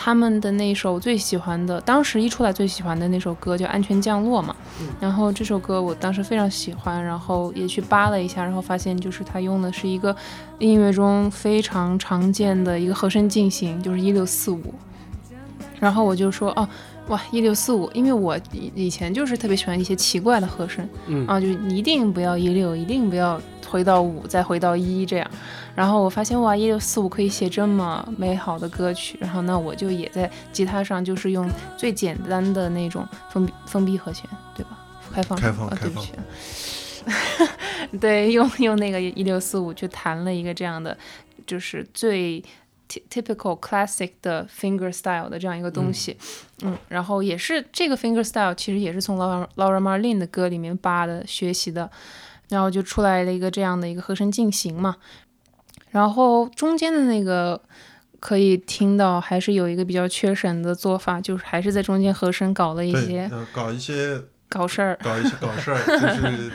[0.00, 4.54] 他们的那首最喜欢的，当时一出来最喜欢的那首歌叫《安全降落》嘛，
[5.00, 10.14] 然后这首歌我当时非常喜欢，然后也去扒了一下，然后发现就是他用的是一个
[10.60, 14.72] 音乐中非常常见的一个和声进行，就是一六四五，
[15.80, 16.68] 然后我就说哦。
[17.08, 25.30] 哇，一六四五，因为我以以前就是特别喜欢一些奇怪的和声，嗯啊，就是一定不要一六，一定不要回到五，再回到一这样。
[25.74, 34.78] 然后我发现哇，一六四五可以写这么美好的歌曲，然后那我就也在吉他上就是用最简单的那种封闭封闭和弦，对吧？
[35.12, 36.22] 开放啊，开放开对不起啊。
[37.98, 40.94] 对，用用那个一六四五去弹了一个这样的，
[41.46, 42.42] 就是最
[43.10, 46.16] typical classic 的 finger style 的这样一个东西，
[46.62, 51.90] 嗯然后也是这个 finger style 其实也是从 Laura Laura Marlin 的歌里面扒的学习的，
[52.48, 54.96] 然后就出来了一个这样的一个和声进行嘛，
[55.90, 57.60] 然后中间的那个
[58.20, 66.50] 可以听到还是有一个比较缺省的做法，就是还是在中间和声搞了一，些呃，搞一些搞事儿，搞一些搞事儿， 就是，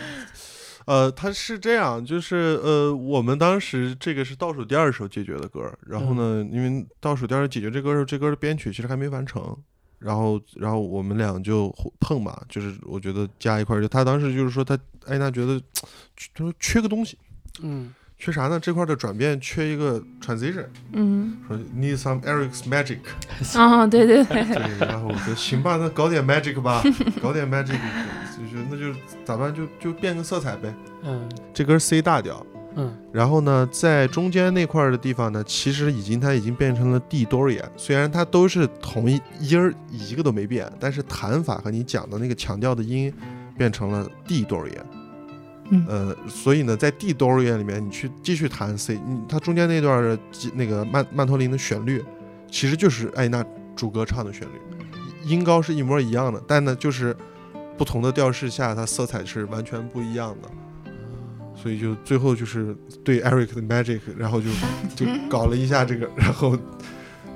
[0.86, 9.56] 呃，他是这样，就是呃，我们当时这个是倒数第二首解决的歌，然后呢，因为倒数第二解决这歌的时候，这歌的编曲其实还没完成，
[10.00, 15.60] 然后然后我们俩就碰嘛，就是我觉得加一块儿，就他当时就是说他艾娜觉得
[16.34, 17.18] 他说缺个东西，
[17.62, 17.94] 嗯
[18.24, 18.58] 缺啥呢？
[18.58, 23.00] 这块的转变缺一个 transition，嗯，说 need some Eric's magic。
[23.60, 26.82] 啊，对对对， 对，然后我说行吧，那搞点 magic 吧，
[27.22, 27.74] 搞点 magic，
[28.38, 29.54] 就是那就咋办？
[29.54, 30.74] 就就变个色彩呗。
[31.04, 32.46] 嗯这根 C 大调，
[32.78, 43.14] 嗯然后呢，在中间那块的地方呢，其实已经它已经变成了 D Dorian，虽然它都是同一音儿一个都没变，但是弹法和你讲的那个强调的音
[43.58, 45.03] 变成了 D Dorian。
[45.88, 50.20] 呃，所以呢，在 D Dorian 里面，你去继续弹 C，你它中间那段的
[50.54, 52.04] 那个曼曼托林的旋律，
[52.50, 53.44] 其实就是艾娜
[53.76, 54.62] 主歌唱的旋律，
[55.26, 57.16] 音高是一模一样的，但呢，就是
[57.78, 60.50] 不同的调式下，它色彩是完全不一样的。
[61.56, 64.50] 所以就最后就是对 Eric 的 Magic，然后就
[64.96, 66.58] 就搞了一下这个，然后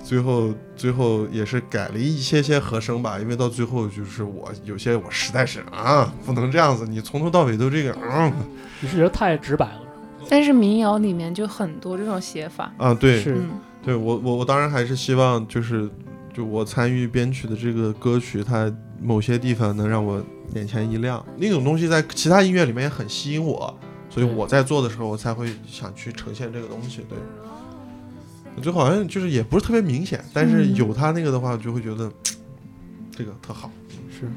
[0.07, 8.31] 最后最后也是改了一些些和声吧，因为到最后就是我有些我实在是啊不能这样子，你从头到尾都这个嗯。
[8.79, 9.81] 你是觉得太直白了？
[10.29, 13.19] 但是民谣里面就很多这种写法，啊对。
[13.21, 13.35] 是。
[13.35, 13.49] 嗯。
[13.83, 15.89] 对我我我当然还是希望就是
[16.33, 20.23] 就我参与编曲的这个歌曲，它某些地方能让我
[20.55, 23.77] 眼前一亮，那种东西在其他音乐里面也很吸引我，
[24.09, 27.05] 所以我在做的时候，我才会想去呈现这个东西。
[27.09, 27.17] 对，
[28.61, 32.11] 最后好像就是也不是特别明显，但是嗯有他那个的话，就会觉得
[33.11, 33.71] 这个特好。
[34.09, 34.27] 是.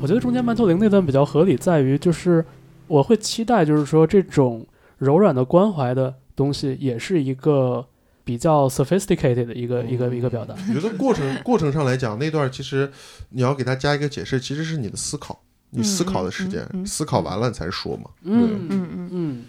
[0.00, 2.42] 我觉得中间曼托林那段比较合理，在于就是
[2.86, 4.66] 我会期待，就是说这种
[4.96, 7.86] 柔软的关怀的东西，也是一个
[8.24, 10.54] 比较 sophisticated 的一个一个一个表达。
[10.68, 12.90] 我觉得过程过程上来讲，那段其实
[13.28, 18.04] 你要给他加一个解释，其实是你的思考，你思考的时间，嗯嗯嗯思考完了你才说嘛。
[18.22, 19.44] 嗯嗯嗯嗯，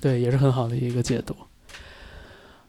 [0.00, 1.34] 对，也是很好的一个解读。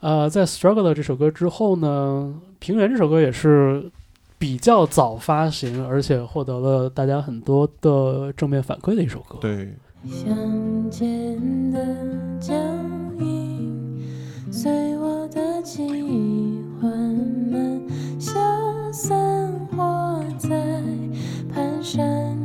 [0.01, 3.91] 呃，在《Struggle》这首歌之后呢，《平原》这首歌也是
[4.37, 9.37] 比较早发行，而且获得了大家很多的正面反馈的一首歌。
[9.41, 9.75] 对，
[10.07, 11.85] 乡间的
[12.39, 12.53] 脚
[13.19, 14.01] 印，
[14.49, 16.89] 随我的记忆缓
[17.51, 17.81] 慢
[18.17, 18.39] 消
[18.93, 20.81] 散，活在
[21.53, 22.38] 蹒跚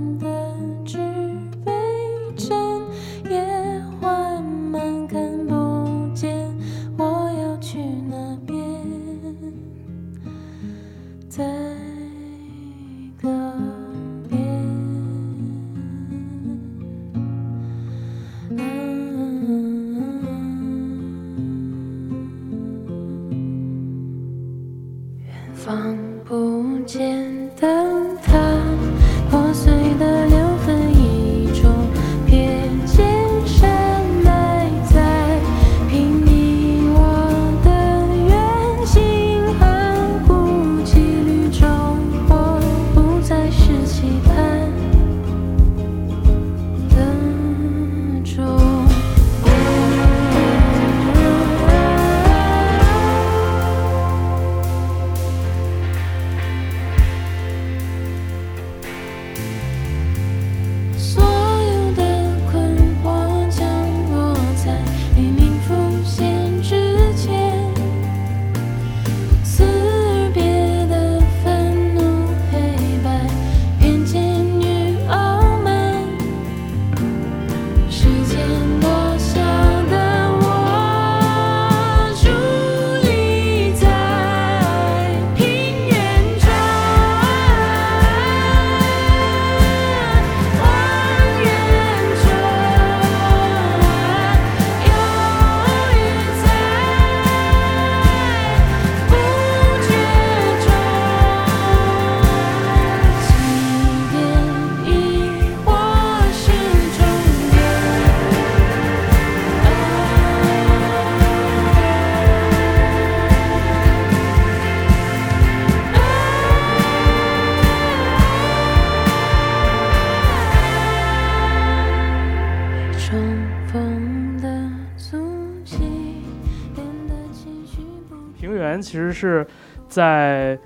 [129.25, 129.47] 是
[129.89, 130.59] 在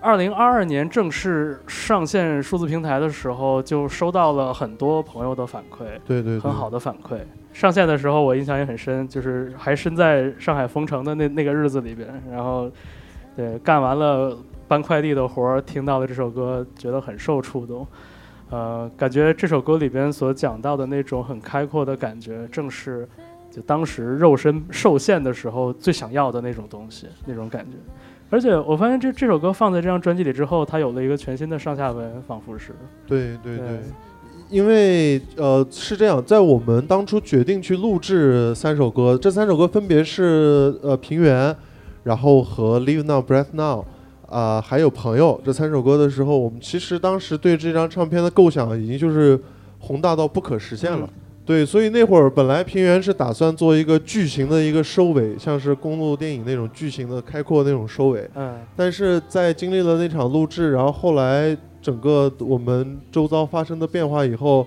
[0.00, 7.18] 二零二二年正式上线数字平台的时候，就收到了很多朋友的反馈，对对对，很好的反馈。
[7.52, 12.68] 上线的时候我印象也很深，就是还身在上海封城的那那个日子里边，然后
[13.36, 14.36] 对干完了
[14.66, 17.86] 搬快递的活儿，听到了这首歌，觉得很受触动。
[18.50, 23.08] 呃，感觉这首歌里边所讲到的那种很开阔的感觉，正是
[23.52, 27.76] 就当时肉身受限的时候最想要的那种东西，那种感觉。
[28.30, 32.74] 而且我发现这这首歌放在这张专辑里之后，它有了一个全新的上下文，仿佛是。
[33.06, 33.80] 对对对对，
[34.48, 41.54] 因为呃是这样，在我们当初决定去录制三首歌，这三首歌分别是呃平原，
[42.04, 43.84] 然后和 Live Now Breath Now。
[44.32, 49.38] 啊、还有朋友这三首歌的时候，我们其实当时对这张唱片的构想已经就是
[49.78, 51.06] 宏大到不可实现了。
[51.44, 58.30] 对，所以那会儿本来平原是打算做一个巨型的一个收尾，像是公路电影那种巨型的开阔那种收尾。
[58.36, 64.64] 嗯但是在经历了那场录制，然后后来整个我们周遭发生的变化以后，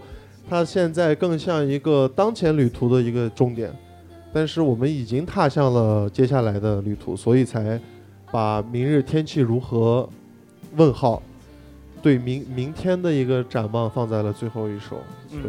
[0.49, 3.73] 它现在更像一个当前旅途的一个终点。
[4.33, 7.79] 但是我们已经踏向了接下来的旅途，所以才
[8.31, 10.09] 把明日天气如何
[10.75, 11.23] 问号
[12.01, 14.97] 对明明天的一个展望放在了最后一首。
[15.31, 15.41] 嗯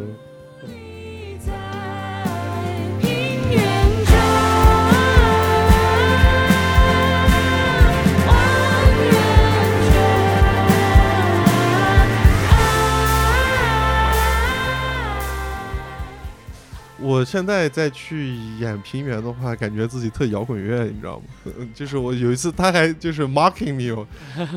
[17.07, 21.23] 我现在再去演平原的话，感觉自己特摇滚乐，你知道吗？
[21.57, 24.05] 嗯 就是我有一次他还就是 mocking me，我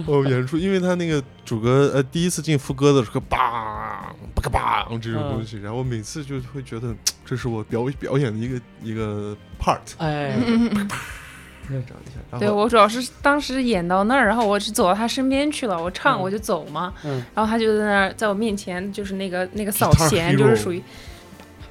[0.19, 6.93] 我演出，因为他那个主歌呃第一次进副歌的时候，梆吧个梆这种东西，然后我每次就会觉得
[7.25, 10.37] 这是我表表演的一个一个 part，哎，
[12.41, 17.23] 对我主要是当时演到那儿，然后我是走到他身边去了，我唱嗯我就走嘛，嗯。
[17.33, 20.83] 然后他就在那儿在我面前，就是那个那个扫弦，就是属于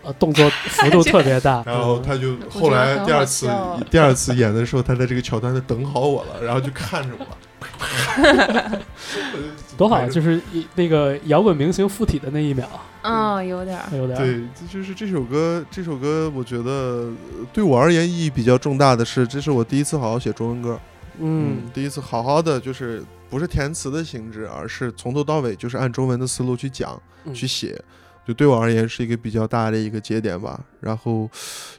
[0.03, 1.61] 呃，动作幅度特别大。
[1.67, 8.79] 然后他就后来第二次笑第二次演的时候，他在这个桥段就等好我了，然后就看着我，
[9.77, 12.67] 多好，就是一那个摇滚明星附体的那一秒，
[13.01, 15.63] 嗯，有点儿，有点儿对，这就是这首歌。
[15.69, 17.13] 这首歌我觉得呃
[17.51, 20.79] 对我而言意义比较重大的是，这是我第一次好好写中文歌。
[21.21, 27.81] 嗯第一次好好的就是不是填词的形式，而是从头到尾就是按中文的思路去讲、嗯去写。
[28.29, 31.27] 就对我而言是一个比较大的一个节点吧，然后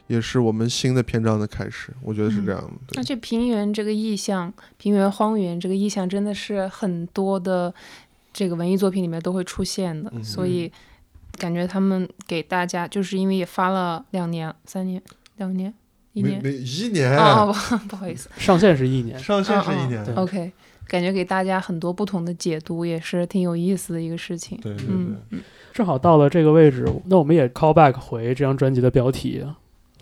[0.07, 2.71] 也是我们新的篇章的开始，我觉得是这样的。
[2.87, 7.73] 对而且平原这个意象，平原荒原这个意象真的是很多的
[8.33, 10.69] 这个文艺作品里面都会出现的，嗯所以
[11.37, 15.01] 感觉他们给大家就是因为也发了两年、三年、
[15.37, 15.73] 两年、
[16.11, 20.51] 一年，没没一年，哦， 不不好意思上线是一年，上线是一年，对，OK，
[20.89, 24.59] 感觉给大家很多不同的解读，也是挺有意思的一个事情。
[24.61, 24.87] 对对对。
[24.89, 25.41] 嗯嗯
[25.73, 29.43] 正好到了这个位置，那我们也 call back 回这张专辑的标题，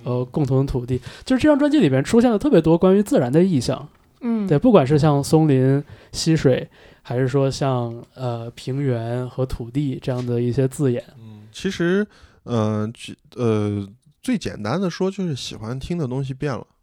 [0.03, 3.87] 呃，共同的土地，就是这张专辑里面出现了特别多关于自然的意象，
[4.21, 6.69] 嗯，对，不管是像松林、溪水，
[7.01, 12.05] 还是说像呃平原和土地这样的一些字眼，嗯，其实，
[12.43, 13.87] 呃，举呃，
[14.21, 16.78] 最简单的说，就是喜欢听的东西变了，嗯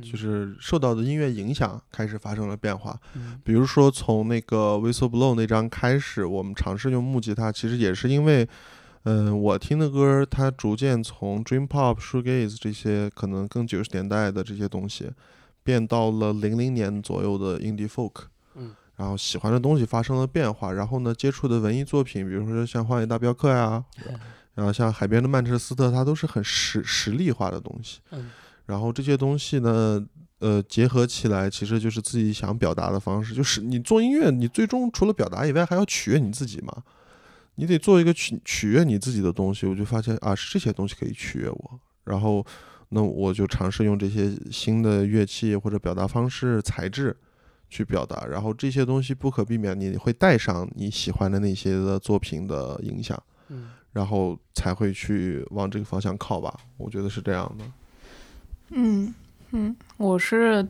[0.00, 2.98] 就是受到的音乐影响开始发生了变化。
[3.14, 8.48] 嗯比如说，从那个《Whistle Blow》那张开始，我们尝试用木吉他，其实也是因为，
[9.02, 15.10] 嗯、我听的歌，它逐渐从 Dream Pop、Shoegaze 这些可能更九十年代的这些东西，
[15.62, 18.26] 变到了零零年左右的 Indie Folk。
[18.54, 23.84] 嗯，然后喜欢的东西发生了变化，然后呢，接触的文艺作品，比如说像《荒野大镖客》呀，
[24.54, 28.00] 然后像《海边的曼彻斯特》，它都是很实实力化的东西。
[28.10, 28.30] 嗯
[28.66, 30.04] 然后这些东西呢，
[30.38, 33.34] 呃，结合起来，其实就是自己想表达的方式。
[33.34, 36.82] 就是你做音乐，你最终除了表达以外，还要取悦你自己嘛。
[37.56, 39.66] 你得做一个取取悦你自己的东西。
[39.66, 41.80] 我就发现啊，是这些东西可以取悦我。
[42.04, 42.44] 然后，
[42.88, 47.16] 那我就尝试用这些新的乐器或者表达方式、材质
[47.68, 48.24] 去表达。
[48.26, 56.58] 然后这些东西不可避免，你会带上你喜欢的那些的作品的影响，嗯然后才会去往这个方向靠吧。
[56.78, 57.64] 我觉得是这样的。
[58.72, 59.14] 嗯
[59.52, 60.66] 嗯，我是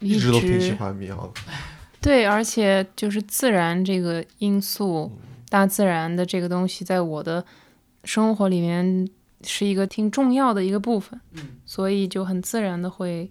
[0.00, 1.40] 一直都挺喜欢民谣的。
[2.00, 7.44] 对，而且就是自然这个因素，嗯大自然的这个东西，在我的
[8.04, 9.08] 生活里面
[9.42, 13.30] 是一个挺重要的一个部分，嗯所以就很自然的会，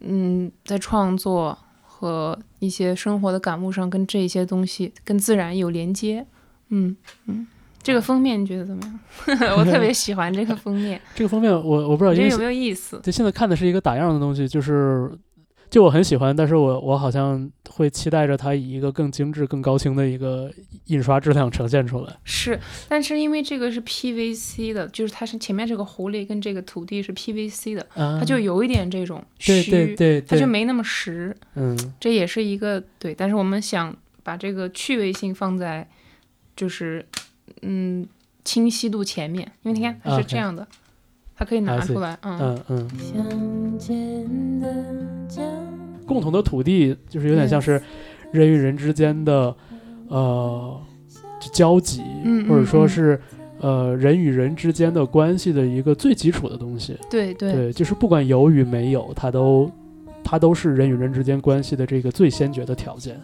[0.00, 6.26] 嗯，在创作和一些生活的感悟上，跟这些东西跟自然有连接，
[6.70, 6.96] 嗯
[7.26, 7.46] 嗯。
[7.84, 9.38] 这个封面你觉得怎么样？
[9.56, 12.98] 我特别喜欢这个封面， 这个封面我我不知道，因为有没有意思？
[13.04, 15.12] 就现在看的是一个打样的东西，就是
[15.70, 20.50] 就我很喜欢，但是我我好像会期待着它以一个更精致、更高清的一个
[20.86, 22.16] 印刷质量呈现出来。
[22.24, 22.58] 是，
[22.88, 33.14] 但是因为这个是 PVC 的，就是它是前面这个狐狸跟这个土地是 PVC 的，啊它就有一点这种对虚，对对对，它就没那么实，嗯这也是一个对。
[33.14, 35.86] 但是我们想把这个趣味性放在
[36.54, 37.04] 就是
[37.64, 38.06] 嗯
[38.44, 40.66] 清晰度前面，因为你看它是这样的，
[41.34, 43.78] 它可以拿出来，嗯，嗯嗯。
[46.06, 47.80] 共同的土地，就是有点像是
[48.30, 49.54] 人与人之间的
[50.08, 50.78] 呃
[51.52, 53.18] 交集，嗯或者说是
[53.60, 56.94] 呃人与人之间的关系的一个最基础的东西。
[57.10, 57.52] 对对。
[57.52, 59.70] 对，就是不管有与没有，它都
[60.22, 63.18] 它都是人与人之间关系的这个最先决的条件。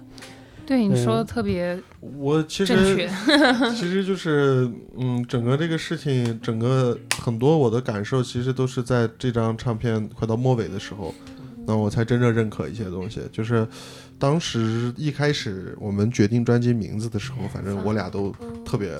[0.70, 3.08] 对，你说的嗯特别我其实。
[3.74, 11.12] 其实就是，嗯，整个这个事情，整个很多我的感受，其实都是在这张唱片快到末尾的时候，
[11.66, 13.20] 那我才真正认可一些东西。
[13.32, 13.66] 就是
[14.16, 18.32] 当时一开始我们决定专辑名字的时候，反正我俩都
[18.64, 18.92] 特别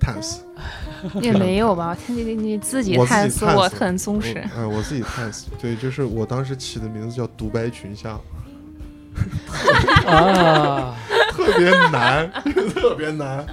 [0.00, 0.38] tense，
[1.22, 4.42] 也没有吧，你你你自己我自己探索，我很松我弛。
[4.56, 8.20] 哎，我自己 tense，对，就是我当时起的名字叫独白群像，
[10.06, 10.94] 啊，
[11.30, 12.30] 特别难，
[12.74, 13.44] 特别难。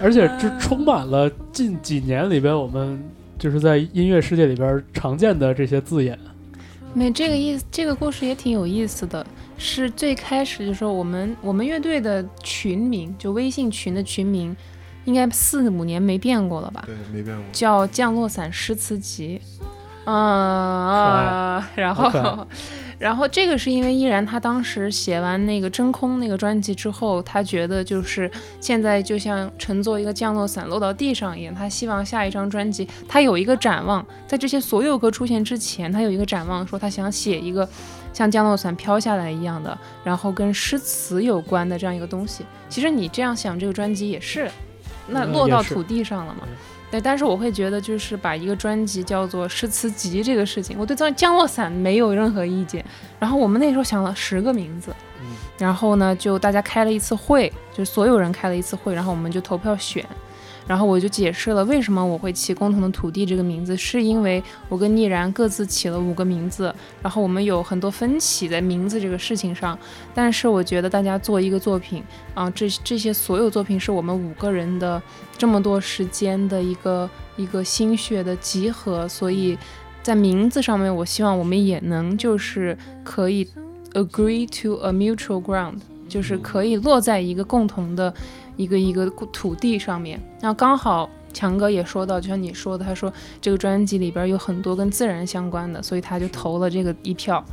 [0.00, 3.02] 而且这充满了近几年里边我们
[3.38, 6.18] 就是在音乐世界里边常见的这些字眼。
[6.92, 9.24] 没这个意思，这个故事也挺有意思的。
[9.56, 14.54] 是最开始的时候，我们我们乐队的群名，就微信群的群名，
[15.04, 16.82] 应该四五年没变过了吧？
[16.86, 17.44] 对，没变过。
[17.52, 19.40] 叫《降落伞诗词集》。
[20.06, 22.46] 嗯啊，然后，
[23.04, 28.30] 然后这个是因为依然他当时写完那个真空那个专辑之后，他觉得就是
[28.62, 37.68] 现在就像乘坐一个降落伞落到地上一样，他希望下一张专辑他有一个展望，在这些所有歌出现之前，他有一个展望，说他想写一个
[38.14, 42.42] 像降落伞飘下来一样的，然后跟诗词有关的这样一个东西。
[42.70, 44.50] 其实你这样想，这个专辑也是，
[45.06, 46.56] 那落到土地上了嘛嗯。
[46.94, 52.84] 对，但是我会觉得，就是把一个专辑叫做诗词集这个事情，我对降降落伞没有任何意见。
[53.18, 55.26] 然后我们那时候想了十个名字，嗯
[55.58, 60.06] 然后呢，就大家开了一次会，就所有人开了一次会，然后我们就投票选。
[60.66, 69.78] 然后我就解释了为什么我会起“共同的土地”这个名字，是因为我跟逆然各自起了五个名字，然后我们有很多分歧在名字这个事情上。
[70.14, 72.02] 但是我觉得大家做一个作品
[72.34, 75.00] 啊、这这些所有作品是我们五个人的
[75.36, 79.56] 这么多时间的一个一个心血的集合，所以
[80.02, 83.46] 在名字上面，我希望我们也能就是可以
[83.92, 85.76] agree to a mutual ground，
[86.08, 88.12] 就是可以落在一个共同的
[88.56, 90.20] 一个一个土地上面。
[90.40, 97.44] 那刚好强哥也说到，就像你说的，他说这个专辑里边有很多跟自然相关的，所以他就投了这个一票，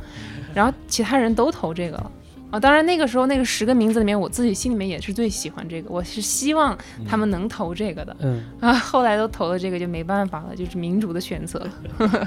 [0.54, 2.10] 然后其他人都投这个了。
[2.52, 6.76] 啊，当然那个时候那个十个名字里面，我自己心里面也是最喜欢这个，我是希望
[7.08, 8.14] 他们能投这个的。
[8.20, 11.66] 嗯，啊，后来都投了这个就没办法了，就是民主的选择。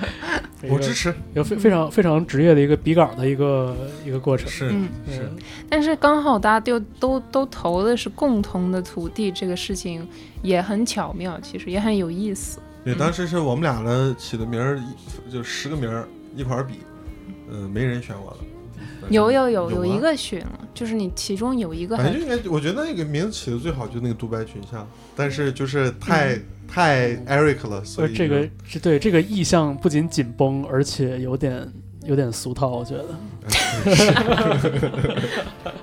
[0.67, 4.49] 我支持，有非非常非常职业的一个比稿的一个一个过程。
[4.49, 5.29] 是嗯，是，
[5.69, 10.07] 但是刚好大家都都都投的是共同的土地，这个事情
[10.41, 12.59] 也很巧妙，其实也很有意思。
[12.83, 14.81] 对，当时是我们俩呢起的名儿，
[15.31, 16.79] 就十个名儿一块儿比，
[17.51, 18.37] 嗯，没人选我了。
[19.09, 31.71] 有有有有有一个选了，就是你其中有一个还反正应该，我觉得那个名字起的最好，就那个独白群像，但是就是太、太 Eric 了，所呃，以这个就是对这个意象不仅紧绷，而且有点
[32.05, 33.05] 有点俗套，我觉得。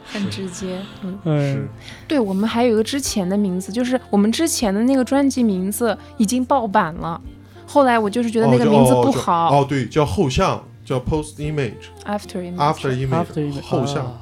[0.04, 0.78] 很直接。
[1.02, 1.68] 嗯，嗯，
[2.08, 7.20] 对我们还有一个之前的名字，就是我们之前的那个专辑名字已经爆版了。
[7.64, 10.62] 后来我就是觉得那个名字不好、哦，对，叫后像，
[10.92, 12.56] 叫 Post Image a f t e r image。
[12.56, 14.20] After Image 后像，啊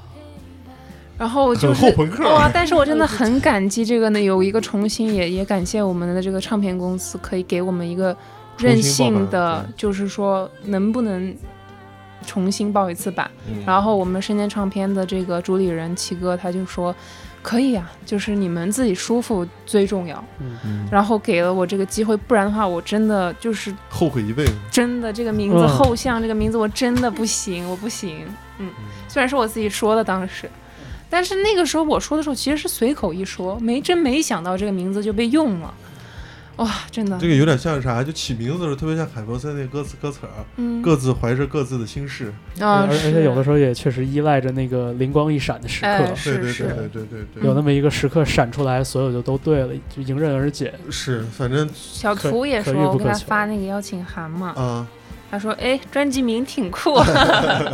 [1.18, 2.50] 然后就是很后朋克哇！
[2.52, 8.16] 但是我真的很感激这个呢，有一个重新也也感谢我们的这个唱片公司，可以给我们一个
[8.56, 11.36] 任性的，就是说能不能
[12.26, 13.30] 重新报一次版。
[13.48, 16.94] 嗯然后我们深圳唱片的这个主理人齐哥他就说。
[17.42, 20.22] 可以啊，就是你们自己舒服最重要。
[20.40, 24.52] 嗯然后给了我这个机会，不然的话，我真的就是后悔一辈子。
[24.70, 28.26] 真的这个名字嗯后巷这个名字我真的不行，我不行。
[28.58, 28.70] 嗯，
[29.08, 30.50] 虽然是我自己说的当时，
[31.08, 35.72] 但是那个时候我说的时候其实是随口一说，没真没想到这个名字就被用了。
[36.60, 38.04] 哇，真的这，个有点像啥？
[38.04, 42.26] 就起名字的时候，特别像海博森那歌词歌词儿，嗯各自怀着各自的心事。
[42.60, 50.74] 啊，而而且有的时候也确实依赖着那个灵光一闪的时刻，哎对对对是是对对对对，有那么一个时刻闪出来，所有就都对了，就迎刃而解。
[50.90, 54.86] 是，反正小可图也说，我给他发那个邀请函嘛，啊，
[55.30, 56.94] 他说，哎，专辑名挺酷，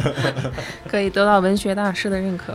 [0.86, 2.54] 可以得到文学大师的认可。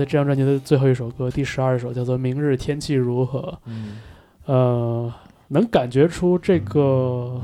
[0.00, 3.40] 在这张专辑的最后一首歌，第十二首叫做《明日天气如何》。
[3.66, 3.98] 嗯，
[4.46, 5.12] 呃，
[5.48, 7.38] 能感觉出这个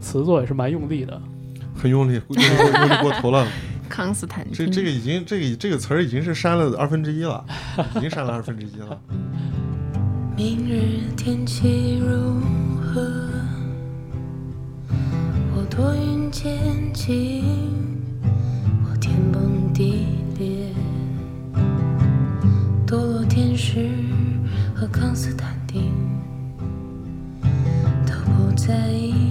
[0.00, 1.20] 词作也是蛮用力的。
[1.74, 3.46] 很用力，用力过用力过头了。
[3.86, 7.44] 康斯坦丁，这这个已经这个这个词儿已经是删了二分之一了，
[7.96, 8.98] 已经删了二分之一了。
[10.34, 12.40] 明日天气如
[12.80, 13.02] 何？
[15.54, 16.50] 我多云渐
[16.94, 17.44] 晴，
[18.90, 20.06] 我天崩地
[20.38, 20.72] 裂，
[22.88, 23.90] 堕落天使
[24.74, 25.92] 和康斯坦丁
[28.06, 29.27] 都不在意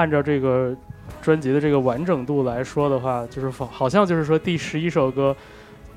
[0.00, 0.74] 按照这个
[1.20, 5.36] 专辑的这个完整度来说的话，就是好好像就是说第十一首歌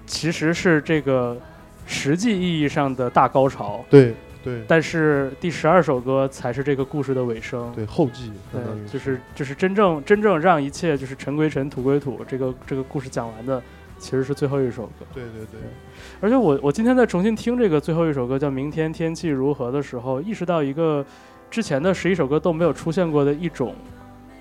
[0.06, 1.38] 其实是这个
[1.86, 7.72] 实际意义上的大高潮，对对但是第十二首歌才是这个故事的尾声。
[7.74, 13.64] 对，后记对，就是就是真正真正让一切就是尘归尘，土归土，这个这个故事讲完的，
[13.98, 15.06] 其实是最后一首歌。
[15.14, 15.62] 对对对，
[16.20, 21.06] 而且我我今天在重新听这个最后一首歌叫《明天天气如何》的时候，意识到一个
[21.54, 23.76] 之前的十一首歌都没有出现过的一种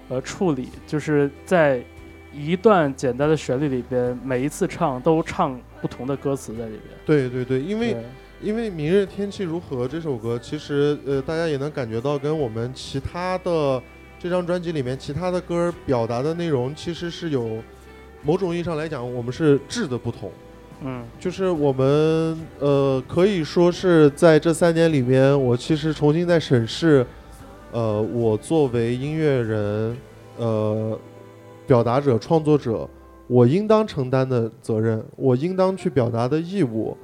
[0.08, 1.78] 呃处理，就是在
[2.32, 6.98] 一段简单的旋律里边，每一次唱都唱不同的歌词在里边。
[7.04, 7.94] 对对对，因为
[8.40, 13.82] 因为《明日天气如何》这首歌，其实呃大家也能感觉到跟我们其他的
[14.18, 17.62] 这张专辑里面其他的歌表达的内容，其实是有
[18.22, 20.32] 某种意义上来讲，我们是质的不同。
[20.84, 27.06] 嗯就是我们呃可以说是在这三年里面，我其实重新在审视，
[27.70, 29.96] 呃，我作为音乐人，
[30.38, 30.98] 呃，
[31.66, 32.88] 表达者、创作者，
[33.26, 36.96] 我应当承担的责任，我应当去表达的义务，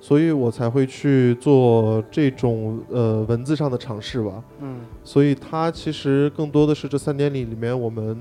[0.00, 4.42] 所以我才会去做这种呃文字上的尝试吧。
[4.60, 8.16] 嗯所以它其实更多的是这三年里里面我们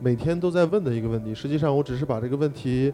[0.00, 1.34] 每天都在问的一个问题。
[1.34, 2.92] 实际上，我只是把这个问题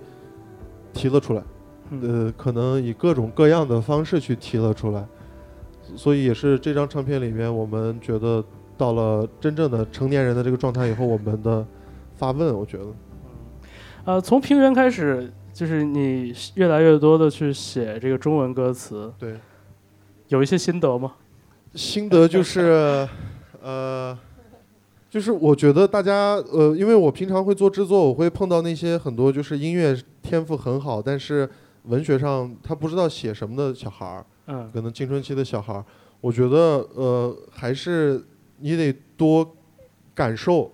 [0.95, 1.43] 提了出来。
[1.91, 5.07] 嗯呃，可能以各种各样的方式去提了出来，
[5.95, 8.43] 所以也是这张唱片里面，我们觉得
[8.79, 11.65] 到了真正的成年人的这个状态以后，我们的
[12.17, 12.87] 发问，我觉得，
[14.07, 19.39] 呃，从平原开始，就是你越来越多的去写这个中文歌词，对，
[20.29, 21.13] 有一些心得吗？
[21.75, 23.07] 心得就是，
[23.63, 24.19] 呃，
[25.15, 31.49] 就是我觉得大家，呃，因为我平常会做制作，我会碰到那些很多就是音乐天赋很好，但是
[31.85, 35.85] 文学上他不知道写什么的小孩儿，嗯可能青春期的小孩儿，
[36.21, 38.21] 我觉得呃还是
[38.59, 39.49] 你得多
[40.17, 40.73] 感受，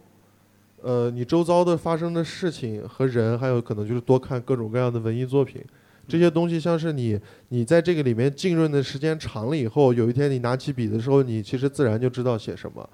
[0.81, 5.63] 呃你周遭的发生的事情和人，还有可能就是多看各种各样的文艺作品，
[6.09, 7.21] 这些东西像是你
[7.51, 12.89] 你在这个里面浸润的时间长了以后，有一天你拿起笔的时候，你其实自然就知道写什么。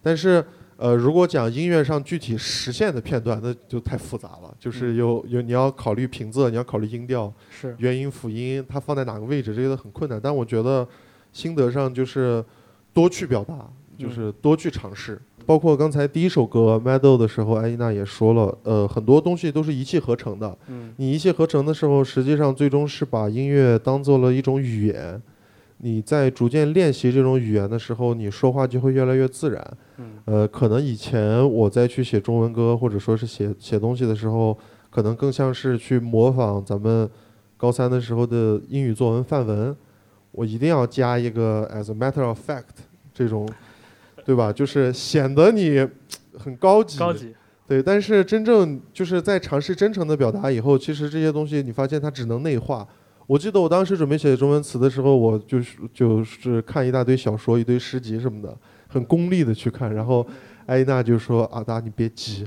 [0.00, 0.44] 但是
[0.78, 10.20] 呃，如果讲音乐上具体实现的片段，那就太复杂了，就是有有你要考虑平仄，你要考虑音调、是元音、辅音，它放在哪个位置，这些都很困难。
[10.22, 10.86] 但我觉得
[11.32, 12.44] 心得上就是
[12.92, 13.66] 多去表达，
[13.96, 15.20] 就是多去尝试。
[15.46, 20.58] 包括刚才第一首歌《Meadow》的时候，艾依娜也说了，呃，很多东西都是一气呵成的。
[20.68, 25.22] 嗯你一气呵成的时候，实际上最终是把音乐当做了一种语言。
[25.78, 29.76] 你在逐渐练习这种语言的时候，你说话就会越来越自然。
[29.98, 34.56] 嗯呃，可能以前我在去写中文歌或者说是写写东西的时候，
[34.90, 37.08] 可能更像是去模仿咱们
[37.56, 39.76] 高三的时候的英语作文范文，
[40.32, 42.64] 我一定要加一个 as a matter of fact
[43.12, 43.48] 这种，
[44.24, 44.52] 对吧？
[44.52, 45.86] 就是显得你
[46.38, 46.98] 很高级。
[46.98, 47.34] 高级，
[47.66, 52.86] 对，但是真正就是在尝试真诚的表达以后，其实这些东西你发现它只能内化。
[53.26, 58.56] 我记得我当时准备写中文词的时候，我就是就是看一大堆小说、一堆诗集什么的，
[58.86, 59.92] 很功利的去看。
[59.92, 60.24] 然后
[60.66, 62.46] 艾依娜就说：“阿达，你别急，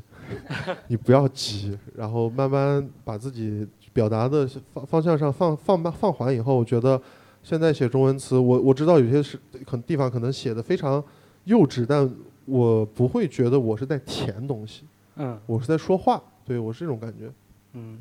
[0.87, 7.01] 你不要急，然后慢慢把自己表达的方方向上放放慢放缓以后，我觉得
[7.43, 11.03] 现在写中文词，我我知道有些是可地方可能写的非常
[11.43, 12.09] 幼稚，但
[12.45, 14.83] 我不会觉得我是在填东西。”
[15.21, 17.29] 嗯我是在说话，对我是这种感觉。
[17.73, 17.99] 嗯，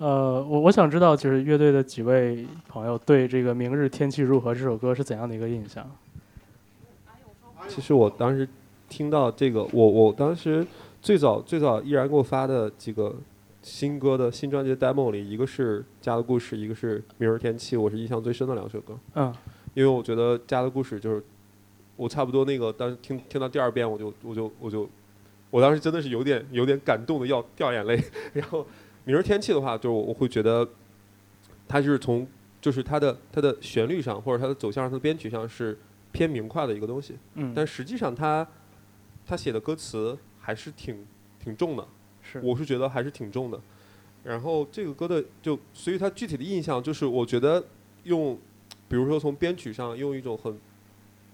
[0.00, 5.86] 呃，我我想知道，就是乐队的几位朋友对这个《明日天气如何》这首歌是怎样的一个印象？
[7.68, 8.48] 其实我当时
[8.88, 10.66] 听到这个，我我当时
[11.02, 13.14] 最早最早依然给我发的几个
[13.60, 18.98] 新歌的新专辑的 demo 里，一个是《家的故事》，一个是《明日天气》，我是印象最深的两首歌。
[19.14, 19.30] 嗯
[19.74, 21.22] 因为我觉得《家的故事》就是
[21.96, 24.88] 我差不多那个，当时听听到第二遍，我就我就我就
[25.50, 28.02] 我当时真的是有点有点感动的要掉眼泪。
[28.32, 28.62] 然后
[29.04, 30.68] 《明日天气》的话，就是我我会觉得
[31.66, 32.26] 它就是从
[32.60, 35.78] 就是它的它的旋律上或者它的走向上、它的编曲上是
[36.12, 37.14] 偏明快的一个东西。
[37.34, 38.46] 嗯，但实际上它
[39.26, 41.06] 他写的歌词还是挺
[41.42, 41.86] 挺重的，
[42.22, 43.60] 是我是觉得还是挺重的。
[44.22, 47.64] 然后这个歌的就，所以它具体的印象就是，我觉得
[48.04, 48.38] 用，
[48.86, 50.58] 比如说从编曲上用一种很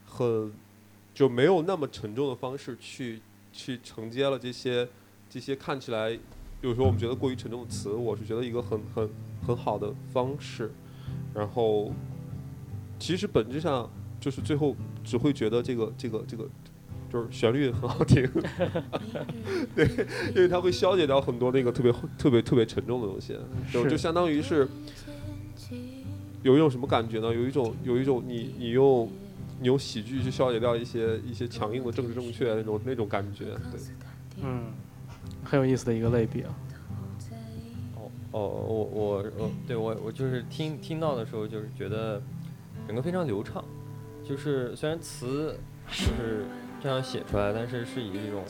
[0.07, 0.53] 很
[1.13, 3.21] 就没有那么沉重的方式去
[3.53, 4.89] 去承接了这些
[5.29, 6.17] 这些看起来
[6.63, 9.09] 有时候我们觉得过于沉重的词，我是觉得一个很很
[9.47, 10.71] 很好的方式。
[11.35, 11.93] 然后
[12.99, 13.89] 其实本质上
[14.19, 16.49] 就是最后只会觉得这个这个这个
[17.13, 18.27] 就是旋律很好听，
[19.77, 19.87] 对，
[20.35, 23.37] 因为它会消解掉很多那个特别特别特别沉重的东西，
[23.73, 24.67] 就就相当于是
[26.43, 27.33] 有一种什么感觉呢？
[27.33, 29.09] 有一种有一种你你用
[29.61, 33.81] 你用喜剧去消解掉一些一些强硬的政治正确那种那种感觉，对。
[34.43, 34.65] 嗯，
[35.47, 36.55] 很有意思的一个类比啊。
[37.95, 42.21] 哦哦，我我我，对我我就是听听到的时候，就是觉得
[42.87, 43.65] 整个非常流畅，
[44.23, 46.45] 就是虽然词就是
[46.83, 48.45] 这样写出来，但是是以一种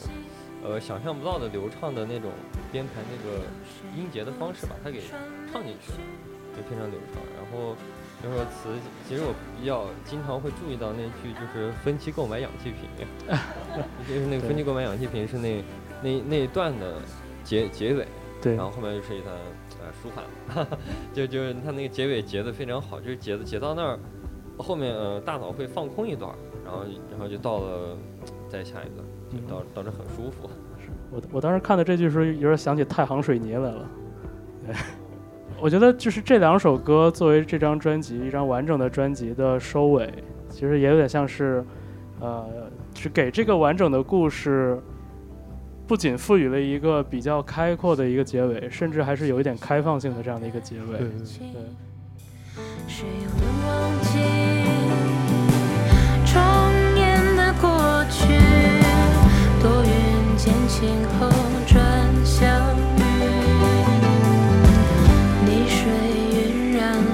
[0.64, 2.32] 呃想象不到的流畅的那种
[2.72, 3.44] 编排那个
[3.96, 5.00] 音节的方式把它给
[5.52, 5.98] 唱进去了，
[6.56, 7.22] 就非常流畅。
[7.36, 7.76] 然后
[8.20, 8.74] 就说词，
[9.08, 13.06] 其实我比较经常会注意到那句就是分期购买氧气瓶，
[14.08, 15.62] 就是那个分期购买氧气瓶是那
[16.02, 16.94] 那那一段的
[17.44, 18.06] 结结尾。
[18.42, 19.34] 对然后后面就是一段
[19.80, 20.68] 呃舒缓，
[21.12, 23.98] 就就是他那个结尾结的非常好，就是结的结到那儿，
[24.58, 26.30] 后面呃大脑会放空一段，
[26.62, 27.96] 然后然后就到了
[28.46, 30.48] 再下一段，就到到这很舒服。
[30.78, 33.90] 是我我当时看的这句时候，有点想起太行水泥来了。
[34.66, 34.76] 对，
[35.58, 40.12] 我觉得就是这两首歌作为这张专辑一张完整的专辑的收尾，
[40.50, 41.64] 其实也有点像是，
[42.20, 42.46] 呃，
[42.94, 44.78] 是给这个完整的故事，
[45.86, 50.98] 不仅赋予了一个比较开阔的一个结尾，甚至还是有一点开放性的这样的一个结尾。
[50.98, 51.14] 对对
[52.88, 54.18] 谁又能忘记
[56.24, 56.42] 重
[56.96, 58.26] 演的过去？
[59.62, 61.28] 多云渐晴后
[61.66, 61.76] 转
[62.24, 62.46] 小
[62.96, 63.02] 雨，
[65.44, 65.78] 泥水
[66.32, 67.04] 晕染了。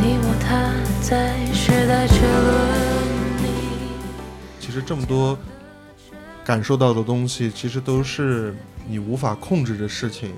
[0.00, 0.46] 你我他
[1.02, 1.06] 在
[1.52, 2.77] 时代车轮
[4.78, 5.36] 实这么多
[6.44, 8.54] 感受到的东西，其实都是
[8.86, 10.32] 你无法控制的事情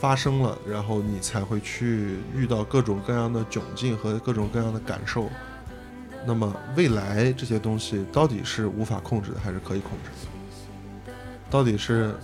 [0.00, 5.28] 发生了，然后你才会去遇到各种各样的窘境和各种各样的感受。
[6.26, 11.12] 那么未来这些东西到底是无法控制的，还是可以控制的？
[11.50, 12.14] 到底是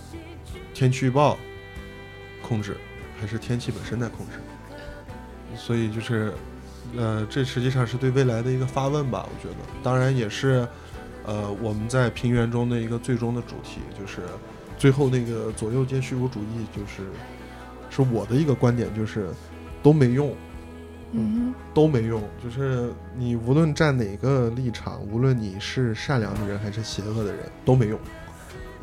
[0.73, 1.37] 天气预报
[2.41, 2.75] 控制，
[3.19, 4.33] 还是天气本身在控制？
[5.55, 6.33] 所以就是，
[6.97, 10.67] 呃，这实际上是对未来的一个发问吧，我觉得，当然也是，
[11.25, 14.21] 呃，我们在平原中的一个最终的主题，就是
[14.77, 17.03] 最后那个左右皆虚无主义，就是
[17.89, 19.29] 是我的一个观点，就是
[19.83, 20.33] 都没用，
[21.11, 22.23] 嗯都没用。
[22.43, 27.99] 就是你无论站哪个立场，无论你是善良的人还是邪恶的人，都没用。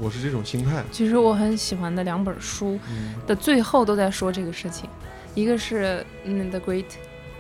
[0.01, 0.85] 我是这种心态。
[0.93, 4.89] 其实我很喜欢的两本书嗯的最后都在说这个事情，
[5.35, 6.85] 一个是嗯《The Great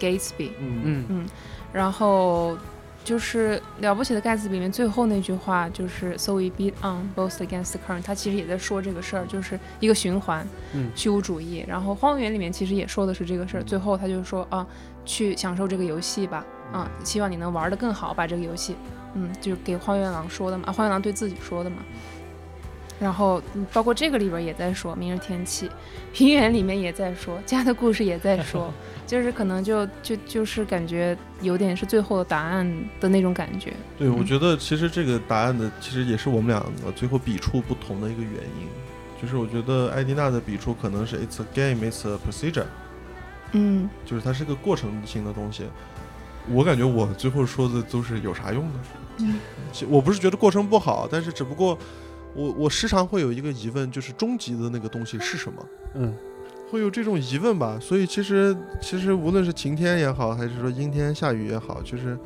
[0.01, 1.27] Gatsby》，嗯嗯
[1.73, 2.59] 然后
[3.09, 10.91] 就是《了不起的盖茨比》里面最后那句话就是 “So we beat on both against the current”，他其实也在说这个事儿，就是一个循环，嗯。
[10.95, 11.65] 虚无主义。
[11.67, 14.67] 然后《荒原》里面其实也说的是这个事儿，最后他就说啊，
[15.07, 18.77] 去享受这个游戏吧，啊，希望你能玩得更好，把这个游戏，
[19.15, 21.79] 嗯，就给荒原狼说的嘛，啊，荒原狼对自己说的嘛。
[23.01, 25.69] 然后，嗯包括这个里边也在说《明日天气》，
[26.13, 28.73] 平原里面也在说，家的故事也在说，
[29.07, 32.69] 就是可能就就就是感觉有点是最后的答案
[33.01, 33.73] 的那种感觉。
[33.97, 38.69] 对，我嗯觉得其实这个答案的，其实也是我们两个最后笔触不同的一个原因。
[39.21, 42.67] 就是我觉得艾迪娜的笔触可能是 it's a game, it's a procedure，
[43.53, 45.65] 嗯就是它是个过程性的东西。
[46.51, 48.81] 我感觉我最后说的都是有啥用呢？
[49.19, 49.35] 嗯
[49.73, 51.77] 其我不是觉得过程不好，但是只不过
[52.35, 55.67] 我我时常会有一个疑问，就是终极的那个东西是什么？
[55.95, 56.15] 嗯，
[56.71, 57.79] 会有这种疑问吧。
[57.81, 62.19] 所以其实其实无论是晴天也好，还是说阴天下雨也好，就是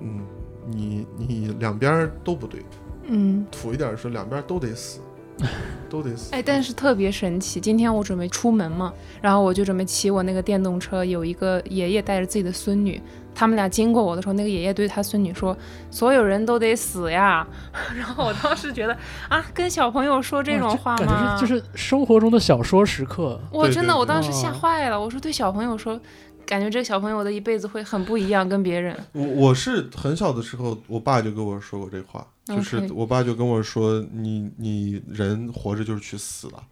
[0.00, 0.20] 嗯，
[0.66, 2.62] 你你两边儿都不对，
[3.06, 5.00] 嗯，土一点儿说两边儿都得死，
[5.88, 6.34] 都得死。
[6.34, 13.00] 哎，但是特别神奇，今天我准备出门嘛，然后我就准备骑我那个电动车，有一个爷爷带着自己的孙女，
[13.34, 15.56] 他们俩经过我的时候，那个爷爷对他孙女说
[15.90, 17.46] ：“所有人都得死呀。
[17.96, 18.96] ”然后我当时觉得
[19.28, 21.36] 啊，跟小朋友说这种话感吗？
[21.38, 23.40] 觉是就是生活中的小说时刻。
[23.52, 25.00] 我真的，我当时吓哦坏了。
[25.00, 25.98] 我说对小朋友说，
[26.44, 28.98] 感觉这个小朋友的一辈子会很不一样，跟别人。
[29.12, 36.62] 我我是很小的时候，我爸就跟我说过这话，就是我爸就跟我说，你你人活着就是去死了，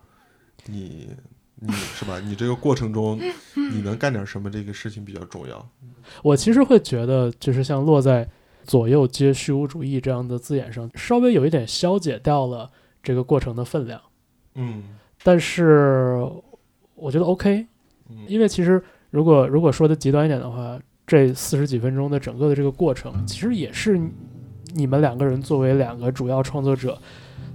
[0.67, 1.09] 你
[1.61, 2.21] 你是吧？
[2.21, 3.19] 你这个过程中
[3.55, 5.69] 你能干点什么，这个事情比较重要。
[6.23, 8.29] 我其实会觉得，就是像落在
[8.65, 12.71] 左右皆虚无主义这样的字眼上，稍微有一点消解掉了
[13.03, 14.01] 这个过程的分量。
[14.55, 14.85] 嗯
[15.23, 16.25] 但是
[16.95, 17.67] 我觉得 OK，
[18.09, 24.01] 嗯，因为其实如果如果说的极端一点的话，这四十几分钟的整个的这个过程，其实也是
[24.75, 26.97] 你们两个人作为两个主要创作者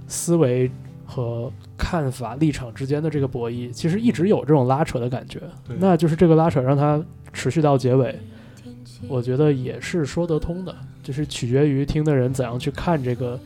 [0.06, 0.70] 思维
[1.06, 5.76] 和看法立场之间的这个博弈，其实一直有这种拉扯的感觉对。
[5.80, 7.02] 那就是这个拉扯让它
[7.32, 8.18] 持续到结尾，
[9.08, 13.38] 我觉得也是说得通的，就是取决于听的人怎样去看这个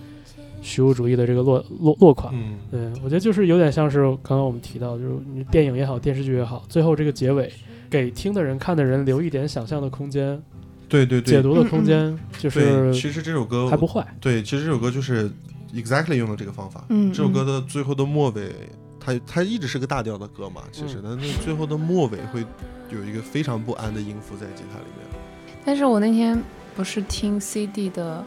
[0.60, 2.32] 虚无主义的这个落落落款。
[2.34, 7.50] 嗯对，我觉得就是有点像是刚刚我们提到，就是你电影也好，电视剧也好，最后这个结尾
[7.88, 10.40] 给听的人、看的人留一点想象的空间、
[10.88, 14.06] 对对对，解读的空间，就对，是其实这首歌还不坏。
[14.20, 15.30] 对，其实这首歌就是
[15.74, 16.84] exactly 用的这个方法。
[16.88, 18.52] 嗯这首歌的最后的末尾，
[18.98, 22.44] 它它一直是个大调的歌嘛，其实但那最后的末尾会
[22.90, 25.20] 有一个非常不安的音符在吉他里面。
[25.64, 26.42] 但是我那天
[26.74, 28.24] 不是听 CD 的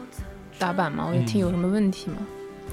[0.58, 2.18] 打板嘛，我就听有什么问题嘛，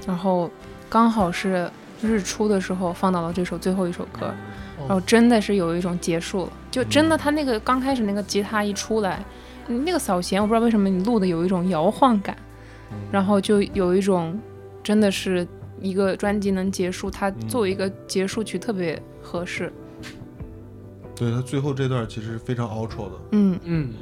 [0.06, 0.50] 然后
[0.88, 1.68] 刚好是
[2.00, 4.32] 日出的时候放到了这首最后一首歌，
[4.78, 9.24] 然后真的是有一种结束了，就真的他那个刚开始那个吉他一出来，
[9.66, 12.36] 那个扫弦我不知道为什么你录的有一种摇晃感，
[13.10, 14.38] 然后就有一种
[14.82, 15.46] 真的是
[15.80, 19.72] 一个专辑能结束，它作为一个结束曲特别合适。
[21.14, 23.12] 对，它最后这段其实非常 outro 的。
[23.32, 23.58] 嗯。
[23.64, 23.92] 嗯，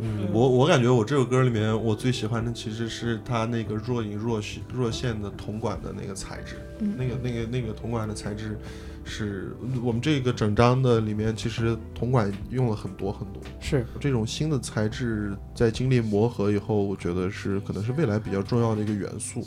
[0.00, 6.94] 嗯，我我感觉我这首歌里面我最喜欢的其实是它那个若隐若现若现的铜管的那个材质，嗯。
[6.96, 8.56] 那个那个那个铜管的材质
[9.04, 13.42] 是我们这个整张的里面其实铜管用了很多很多。
[13.60, 19.46] 是这种新的材质在经历磨合以后，我觉得是可能是未来比较重要的一个元素。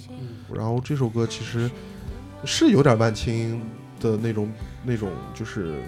[0.53, 1.69] 然后这首歌其实
[2.45, 3.61] 是有点万青
[3.99, 4.51] 的那种
[4.83, 5.81] 那种就是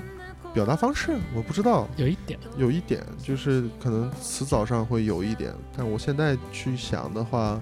[0.53, 2.39] 表达方式，我不知道，有一点。
[2.57, 7.61] 有一点就是可能词藻上会有一点，但我现在去想的话，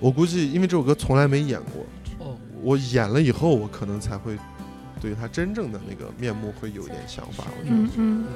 [0.00, 4.36] 我估计因为这首歌从来没演过，哦，我演了以后，我可能才会
[5.00, 7.44] 对他真正的那个面目会有一点想法。
[7.58, 8.26] 我觉得嗯嗯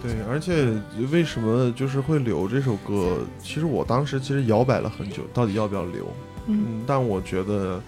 [0.00, 0.80] 对，而且
[1.10, 3.18] 为什么就是会留这首歌？
[3.42, 6.06] 其实我当时其实摇摆了很久，到底要不要留？
[6.46, 7.82] 嗯嗯，但我觉得，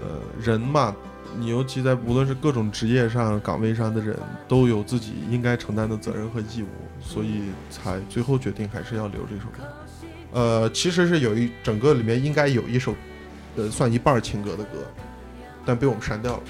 [0.00, 0.96] 呃，人嘛，
[1.38, 4.18] 你尤其在无论是各种职业上、岗位上的人，
[4.48, 6.66] 都有自己应该承担的责任和义务，
[7.00, 9.62] 所以才最后决定还是要留这首歌。
[10.32, 12.94] 呃，其实是有一整个里面应该有一首，
[13.56, 14.78] 呃，算一半儿情歌的歌，
[15.64, 16.42] 但被我们删掉了。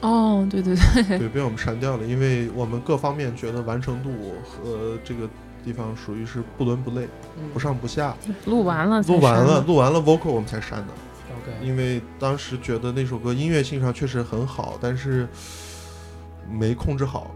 [0.00, 4.10] 哦，对对对，对，被我们删掉了，因为我们各方面觉得完成度
[4.44, 5.28] 和这个
[5.64, 7.08] 地方属于是不伦不类，
[7.52, 8.14] 不上不下。
[8.44, 10.86] 录完了录完了，录完了 vocal 我们才删的。
[11.28, 15.26] OK，因为当时觉得那首歌音乐性上确实很好，但是
[16.48, 17.34] 没控制好。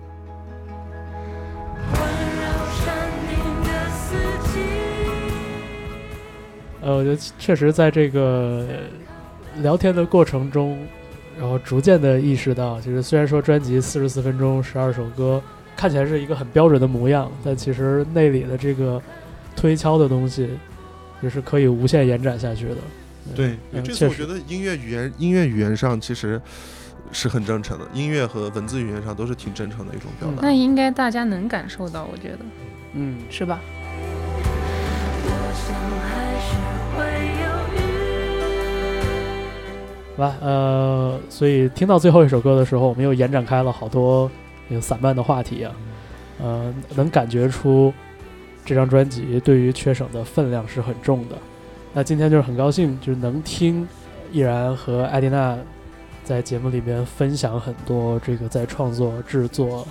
[6.81, 10.79] 呃，我觉得确实在这个呃聊天的过程中，
[11.39, 15.43] 然后逐渐的意识到，其实虽然说专辑四十四分钟十二首歌
[15.77, 19.01] 看起来是一个很标准的模样，但其实内里的这个
[19.57, 20.51] 推敲的东西
[21.23, 22.77] 也是可以无限延展下去的。
[23.35, 26.41] 对，嗯这次我觉得音乐语言音乐语言上其实
[27.13, 30.39] 是很真诚的，音乐和文字语言上都是挺真诚的一种表达。
[30.43, 32.39] 那应该大家能感受到，我觉得
[32.95, 33.61] 嗯，是吧？
[35.25, 35.73] 我想
[36.03, 36.82] 还是
[40.17, 44.31] 吧，呃，所以听到最后一首歌的时候，我们又延展开了好多
[44.69, 45.73] 那个散漫的话题啊，
[46.43, 47.93] 呃，能感觉出
[48.65, 51.37] 这张专辑对于缺省的分量是很重的。
[51.95, 53.87] 那今天就是很高兴，就是能听
[54.31, 55.59] 毅然和艾迪娜
[56.25, 59.87] 在节目里面分享很多这个在创作、制作、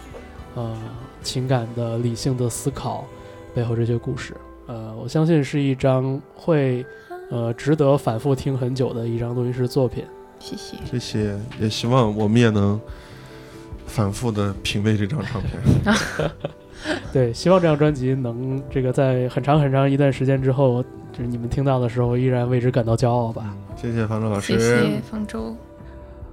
[0.56, 0.78] 呃
[1.22, 3.06] 情感的理性的思考
[3.54, 4.36] 背后这些故事。
[4.66, 6.84] 呃，我相信是一张会
[7.32, 10.04] 呃值得反复听很久的一张录音室作品。
[10.38, 10.78] 谢谢。
[10.86, 12.80] 谢谢，也希望我们也能
[13.88, 16.32] 反复的品味这张唱片。
[17.14, 23.56] 对，希望这张专辑能这个在很长很长一段时间之后，就是你们听到的时候，依然为之感到骄傲吧。
[23.76, 24.60] 谢谢方舟老师。
[24.60, 25.56] 谢谢方舟。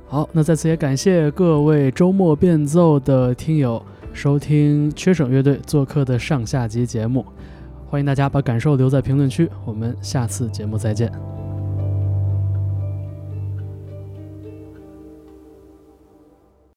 [0.07, 3.83] 好，那在此也感谢各位周末变奏的听友
[4.15, 7.27] 收听缺省乐队做客的上下集节目，
[7.91, 11.38] 欢迎大家把感受留在评论区，我们下次节目再见。